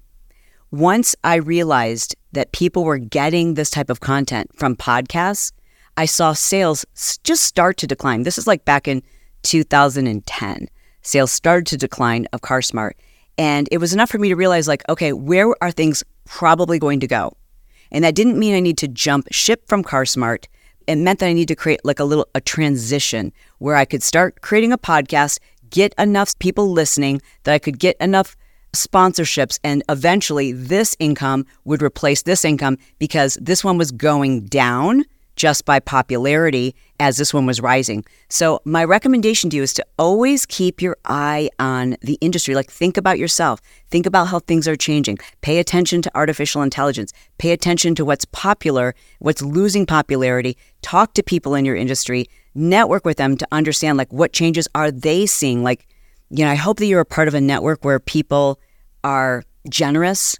Once 0.70 1.14
I 1.22 1.36
realized 1.36 2.16
that 2.32 2.52
people 2.52 2.84
were 2.84 2.98
getting 2.98 3.54
this 3.54 3.70
type 3.70 3.90
of 3.90 4.00
content 4.00 4.50
from 4.56 4.74
podcasts, 4.74 5.52
I 5.96 6.06
saw 6.06 6.32
sales 6.32 6.84
just 7.22 7.44
start 7.44 7.76
to 7.76 7.86
decline. 7.86 8.24
This 8.24 8.38
is 8.38 8.48
like 8.48 8.64
back 8.64 8.88
in 8.88 9.02
2010. 9.42 10.68
Sales 11.02 11.30
started 11.30 11.66
to 11.66 11.76
decline 11.76 12.26
of 12.32 12.40
CarSmart. 12.40 12.92
And 13.38 13.68
it 13.70 13.78
was 13.78 13.92
enough 13.92 14.10
for 14.10 14.18
me 14.18 14.28
to 14.28 14.36
realize, 14.36 14.66
like, 14.66 14.82
okay, 14.88 15.12
where 15.12 15.54
are 15.62 15.70
things 15.70 16.02
probably 16.24 16.78
going 16.78 17.00
to 17.00 17.06
go? 17.06 17.36
And 17.92 18.02
that 18.04 18.14
didn't 18.14 18.38
mean 18.38 18.54
I 18.54 18.60
need 18.60 18.78
to 18.78 18.88
jump 18.88 19.28
ship 19.30 19.68
from 19.68 19.84
CarSmart. 19.84 20.46
It 20.86 20.96
meant 20.96 21.20
that 21.20 21.26
I 21.26 21.32
need 21.32 21.48
to 21.48 21.56
create 21.56 21.84
like 21.84 22.00
a 22.00 22.04
little 22.04 22.28
a 22.34 22.40
transition 22.40 23.32
where 23.58 23.76
I 23.76 23.84
could 23.84 24.02
start 24.02 24.40
creating 24.40 24.72
a 24.72 24.78
podcast, 24.78 25.38
get 25.70 25.94
enough 25.98 26.38
people 26.38 26.70
listening 26.70 27.20
that 27.44 27.54
I 27.54 27.58
could 27.58 27.78
get 27.78 27.96
enough 28.00 28.36
sponsorships 28.74 29.58
and 29.62 29.82
eventually 29.88 30.52
this 30.52 30.96
income 30.98 31.46
would 31.64 31.80
replace 31.80 32.22
this 32.22 32.44
income 32.44 32.76
because 32.98 33.38
this 33.40 33.62
one 33.62 33.78
was 33.78 33.92
going 33.92 34.46
down 34.46 35.04
just 35.36 35.64
by 35.64 35.80
popularity 35.80 36.74
as 37.00 37.16
this 37.16 37.34
one 37.34 37.46
was 37.46 37.60
rising. 37.60 38.04
So, 38.28 38.60
my 38.64 38.84
recommendation 38.84 39.50
to 39.50 39.56
you 39.56 39.62
is 39.62 39.74
to 39.74 39.86
always 39.98 40.46
keep 40.46 40.80
your 40.80 40.96
eye 41.04 41.50
on 41.58 41.96
the 42.02 42.18
industry. 42.20 42.54
Like, 42.54 42.70
think 42.70 42.96
about 42.96 43.18
yourself, 43.18 43.60
think 43.90 44.06
about 44.06 44.28
how 44.28 44.38
things 44.40 44.68
are 44.68 44.76
changing, 44.76 45.18
pay 45.40 45.58
attention 45.58 46.02
to 46.02 46.16
artificial 46.16 46.62
intelligence, 46.62 47.12
pay 47.38 47.50
attention 47.50 47.94
to 47.96 48.04
what's 48.04 48.24
popular, 48.26 48.94
what's 49.18 49.42
losing 49.42 49.86
popularity, 49.86 50.56
talk 50.84 51.14
to 51.14 51.22
people 51.22 51.54
in 51.54 51.64
your 51.64 51.74
industry, 51.74 52.26
network 52.54 53.06
with 53.06 53.16
them 53.16 53.36
to 53.38 53.48
understand 53.50 53.96
like 53.96 54.12
what 54.12 54.32
changes 54.32 54.68
are 54.74 54.90
they 54.90 55.24
seeing. 55.24 55.64
Like, 55.64 55.88
you 56.30 56.44
know, 56.44 56.50
I 56.50 56.54
hope 56.56 56.78
that 56.78 56.86
you're 56.86 57.00
a 57.00 57.06
part 57.06 57.26
of 57.26 57.34
a 57.34 57.40
network 57.40 57.84
where 57.84 57.98
people 57.98 58.60
are 59.02 59.42
generous 59.68 60.36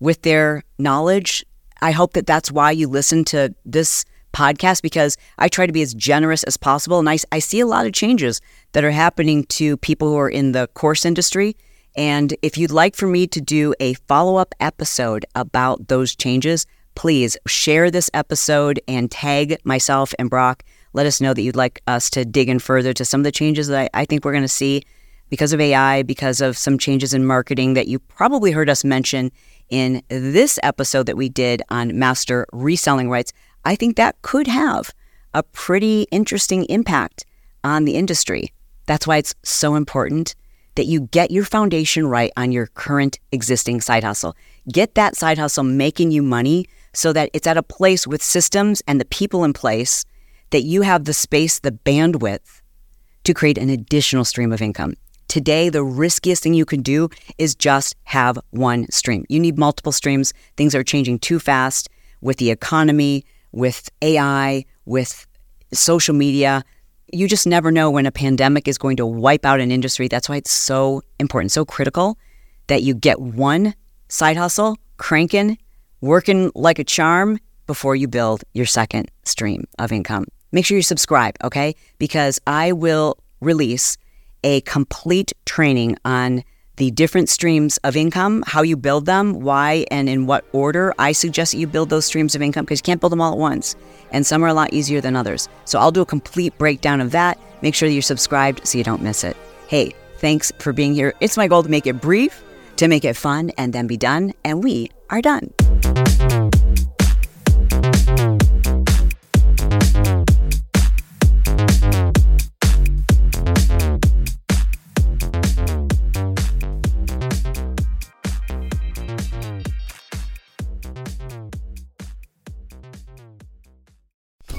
with 0.00 0.22
their 0.22 0.62
knowledge. 0.78 1.44
I 1.82 1.90
hope 1.90 2.14
that 2.14 2.26
that's 2.26 2.50
why 2.50 2.70
you 2.70 2.88
listen 2.88 3.24
to 3.26 3.54
this 3.66 4.06
podcast 4.32 4.80
because 4.80 5.16
I 5.38 5.48
try 5.48 5.66
to 5.66 5.72
be 5.72 5.82
as 5.82 5.94
generous 5.94 6.44
as 6.44 6.56
possible. 6.56 6.98
And 6.98 7.08
I, 7.08 7.18
I 7.30 7.38
see 7.38 7.60
a 7.60 7.66
lot 7.66 7.86
of 7.86 7.92
changes 7.92 8.40
that 8.72 8.84
are 8.84 8.90
happening 8.90 9.44
to 9.44 9.76
people 9.76 10.08
who 10.08 10.16
are 10.16 10.30
in 10.30 10.52
the 10.52 10.66
course 10.68 11.04
industry. 11.04 11.56
And 11.94 12.34
if 12.42 12.56
you'd 12.56 12.72
like 12.72 12.96
for 12.96 13.06
me 13.06 13.26
to 13.28 13.40
do 13.40 13.74
a 13.80 13.94
follow 14.08 14.36
up 14.36 14.54
episode 14.60 15.26
about 15.34 15.88
those 15.88 16.16
changes, 16.16 16.66
please 16.94 17.36
share 17.46 17.90
this 17.90 18.10
episode 18.14 18.80
and 18.88 19.10
tag 19.10 19.58
myself 19.64 20.14
and 20.18 20.30
Brock. 20.30 20.64
Let 20.92 21.06
us 21.06 21.20
know 21.20 21.34
that 21.34 21.42
you'd 21.42 21.56
like 21.56 21.82
us 21.86 22.10
to 22.10 22.24
dig 22.24 22.48
in 22.48 22.58
further 22.58 22.92
to 22.92 23.04
some 23.04 23.20
of 23.20 23.24
the 23.24 23.32
changes 23.32 23.68
that 23.68 23.90
I, 23.94 24.02
I 24.02 24.04
think 24.04 24.24
we're 24.24 24.32
going 24.32 24.42
to 24.42 24.48
see 24.48 24.82
because 25.30 25.52
of 25.52 25.60
AI, 25.60 26.02
because 26.02 26.40
of 26.40 26.56
some 26.56 26.78
changes 26.78 27.14
in 27.14 27.24
marketing 27.24 27.74
that 27.74 27.88
you 27.88 27.98
probably 27.98 28.52
heard 28.52 28.70
us 28.70 28.84
mention 28.84 29.32
in 29.70 30.02
this 30.08 30.58
episode 30.62 31.06
that 31.06 31.16
we 31.16 31.28
did 31.28 31.62
on 31.70 31.98
master 31.98 32.46
reselling 32.52 33.10
rights. 33.10 33.32
I 33.64 33.74
think 33.74 33.96
that 33.96 34.20
could 34.22 34.46
have 34.46 34.92
a 35.32 35.42
pretty 35.42 36.02
interesting 36.10 36.64
impact 36.66 37.24
on 37.64 37.84
the 37.84 37.96
industry. 37.96 38.52
That's 38.86 39.06
why 39.06 39.16
it's 39.16 39.34
so 39.42 39.74
important 39.74 40.34
that 40.74 40.86
you 40.86 41.00
get 41.00 41.30
your 41.30 41.44
foundation 41.44 42.06
right 42.06 42.32
on 42.36 42.52
your 42.52 42.66
current 42.68 43.18
existing 43.32 43.80
side 43.80 44.04
hustle. 44.04 44.36
Get 44.70 44.94
that 44.94 45.16
side 45.16 45.38
hustle 45.38 45.64
making 45.64 46.10
you 46.10 46.22
money 46.22 46.66
so 46.94 47.12
that 47.12 47.30
it's 47.32 47.46
at 47.46 47.56
a 47.56 47.62
place 47.62 48.06
with 48.06 48.22
systems 48.22 48.82
and 48.86 49.00
the 49.00 49.04
people 49.04 49.44
in 49.44 49.52
place 49.52 50.04
that 50.50 50.62
you 50.62 50.82
have 50.82 51.04
the 51.04 51.12
space, 51.12 51.58
the 51.58 51.72
bandwidth 51.72 52.62
to 53.24 53.34
create 53.34 53.58
an 53.58 53.70
additional 53.70 54.24
stream 54.24 54.52
of 54.52 54.62
income. 54.62 54.94
Today, 55.28 55.68
the 55.68 55.82
riskiest 55.82 56.42
thing 56.42 56.54
you 56.54 56.64
can 56.64 56.82
do 56.82 57.08
is 57.38 57.54
just 57.54 57.96
have 58.04 58.38
one 58.50 58.88
stream. 58.90 59.24
You 59.28 59.40
need 59.40 59.58
multiple 59.58 59.92
streams. 59.92 60.32
Things 60.56 60.74
are 60.74 60.84
changing 60.84 61.18
too 61.18 61.40
fast 61.40 61.88
with 62.20 62.36
the 62.36 62.50
economy, 62.50 63.24
with 63.50 63.90
AI, 64.02 64.64
with 64.84 65.26
social 65.72 66.14
media. 66.14 66.62
You 67.12 67.26
just 67.26 67.46
never 67.46 67.72
know 67.72 67.90
when 67.90 68.06
a 68.06 68.12
pandemic 68.12 68.68
is 68.68 68.78
going 68.78 68.96
to 68.98 69.06
wipe 69.06 69.44
out 69.44 69.60
an 69.60 69.70
industry. 69.70 70.08
That's 70.08 70.28
why 70.28 70.36
it's 70.36 70.52
so 70.52 71.02
important, 71.18 71.52
so 71.52 71.64
critical 71.64 72.16
that 72.68 72.82
you 72.82 72.94
get 72.94 73.20
one 73.20 73.74
side 74.08 74.36
hustle 74.36 74.76
cranking, 74.96 75.58
working 76.04 76.52
like 76.54 76.78
a 76.78 76.84
charm 76.84 77.38
before 77.66 77.96
you 77.96 78.06
build 78.06 78.44
your 78.52 78.66
second 78.66 79.10
stream 79.24 79.64
of 79.78 79.90
income. 79.90 80.26
Make 80.52 80.66
sure 80.66 80.76
you 80.76 80.82
subscribe, 80.82 81.34
okay? 81.42 81.74
Because 81.98 82.38
I 82.46 82.72
will 82.72 83.16
release 83.40 83.96
a 84.44 84.60
complete 84.62 85.32
training 85.46 85.96
on 86.04 86.44
the 86.76 86.90
different 86.90 87.30
streams 87.30 87.78
of 87.84 87.96
income, 87.96 88.44
how 88.46 88.60
you 88.60 88.76
build 88.76 89.06
them, 89.06 89.40
why 89.40 89.86
and 89.90 90.08
in 90.08 90.26
what 90.26 90.44
order. 90.52 90.92
I 90.98 91.12
suggest 91.12 91.52
that 91.52 91.58
you 91.58 91.66
build 91.66 91.88
those 91.88 92.04
streams 92.04 92.34
of 92.34 92.42
income 92.42 92.66
because 92.66 92.80
you 92.80 92.84
can't 92.84 93.00
build 93.00 93.12
them 93.12 93.20
all 93.20 93.32
at 93.32 93.38
once. 93.38 93.74
And 94.10 94.26
some 94.26 94.42
are 94.42 94.48
a 94.48 94.54
lot 94.54 94.74
easier 94.74 95.00
than 95.00 95.16
others. 95.16 95.48
So 95.64 95.78
I'll 95.78 95.92
do 95.92 96.02
a 96.02 96.06
complete 96.06 96.56
breakdown 96.58 97.00
of 97.00 97.12
that. 97.12 97.38
Make 97.62 97.74
sure 97.74 97.88
that 97.88 97.94
you're 97.94 98.02
subscribed 98.02 98.66
so 98.66 98.76
you 98.76 98.84
don't 98.84 99.02
miss 99.02 99.24
it. 99.24 99.36
Hey, 99.68 99.94
thanks 100.18 100.52
for 100.58 100.74
being 100.74 100.94
here. 100.94 101.14
It's 101.20 101.38
my 101.38 101.48
goal 101.48 101.62
to 101.62 101.70
make 101.70 101.86
it 101.86 102.00
brief, 102.00 102.42
to 102.76 102.88
make 102.88 103.04
it 103.04 103.14
fun, 103.14 103.52
and 103.56 103.72
then 103.72 103.86
be 103.86 103.96
done. 103.96 104.34
And 104.44 104.62
we 104.62 104.90
are 105.10 105.20
done. 105.20 105.52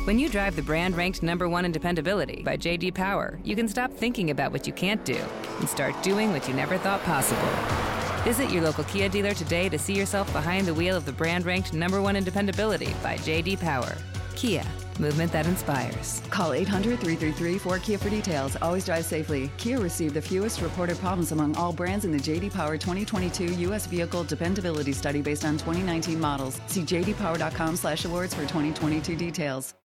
When 0.06 0.20
you 0.20 0.30
drive 0.30 0.56
the 0.56 0.62
brand 0.62 0.96
ranked 0.96 1.24
number 1.24 1.50
one 1.50 1.66
in 1.66 1.72
dependability 1.72 2.44
by 2.44 2.58
JD 2.58 2.94
Power, 2.94 3.40
you 3.44 3.56
can 3.56 3.68
stop 3.68 3.92
thinking 3.92 4.30
about 4.30 4.52
what 4.52 4.68
you 4.68 4.74
can't 4.74 5.04
do 5.04 5.20
and 5.60 5.68
start 5.68 6.02
doing 6.04 6.32
what 6.32 6.48
you 6.48 6.54
never 6.54 6.78
thought 6.78 7.02
possible. 7.02 7.85
Visit 8.26 8.50
your 8.50 8.64
local 8.64 8.84
Kia 8.86 9.08
dealer 9.08 9.36
today 9.36 9.70
to 9.70 9.78
see 9.78 9.94
yourself 9.94 10.34
behind 10.34 10.66
the 10.66 10.74
wheel 10.74 10.98
of 10.98 11.06
the 11.06 11.12
brand 11.12 11.46
ranked 11.46 11.74
number 11.74 12.02
one 12.02 12.16
in 12.16 12.24
dependability 12.24 12.92
by 13.04 13.18
JD 13.18 13.60
Power. 13.60 13.96
Kia, 14.36 14.64
movement 15.00 15.32
that 15.32 15.46
inspires. 15.46 16.24
Call 16.32 16.54
800 16.54 17.00
333 17.00 17.60
4KIA 17.60 18.00
for 18.00 18.10
details. 18.10 18.58
Always 18.64 18.84
drive 18.84 19.06
safely. 19.06 19.52
Kia 19.58 19.80
received 19.80 20.16
the 20.16 20.24
fewest 20.24 20.60
reported 20.62 20.98
problems 20.98 21.34
among 21.34 21.56
all 21.56 21.72
brands 21.72 22.04
in 22.04 22.12
the 22.12 22.18
JD 22.18 22.52
Power 22.52 22.80
2022 22.80 23.62
U.S. 23.68 23.86
Vehicle 23.86 24.24
Dependability 24.24 24.92
Study 24.92 25.22
based 25.22 25.46
on 25.46 25.60
2019 25.60 26.20
models. 26.20 26.60
See 26.66 26.82
jdpower.com 26.82 27.76
slash 27.76 28.06
awards 28.06 28.34
for 28.34 28.42
2022 28.42 29.16
details. 29.16 29.76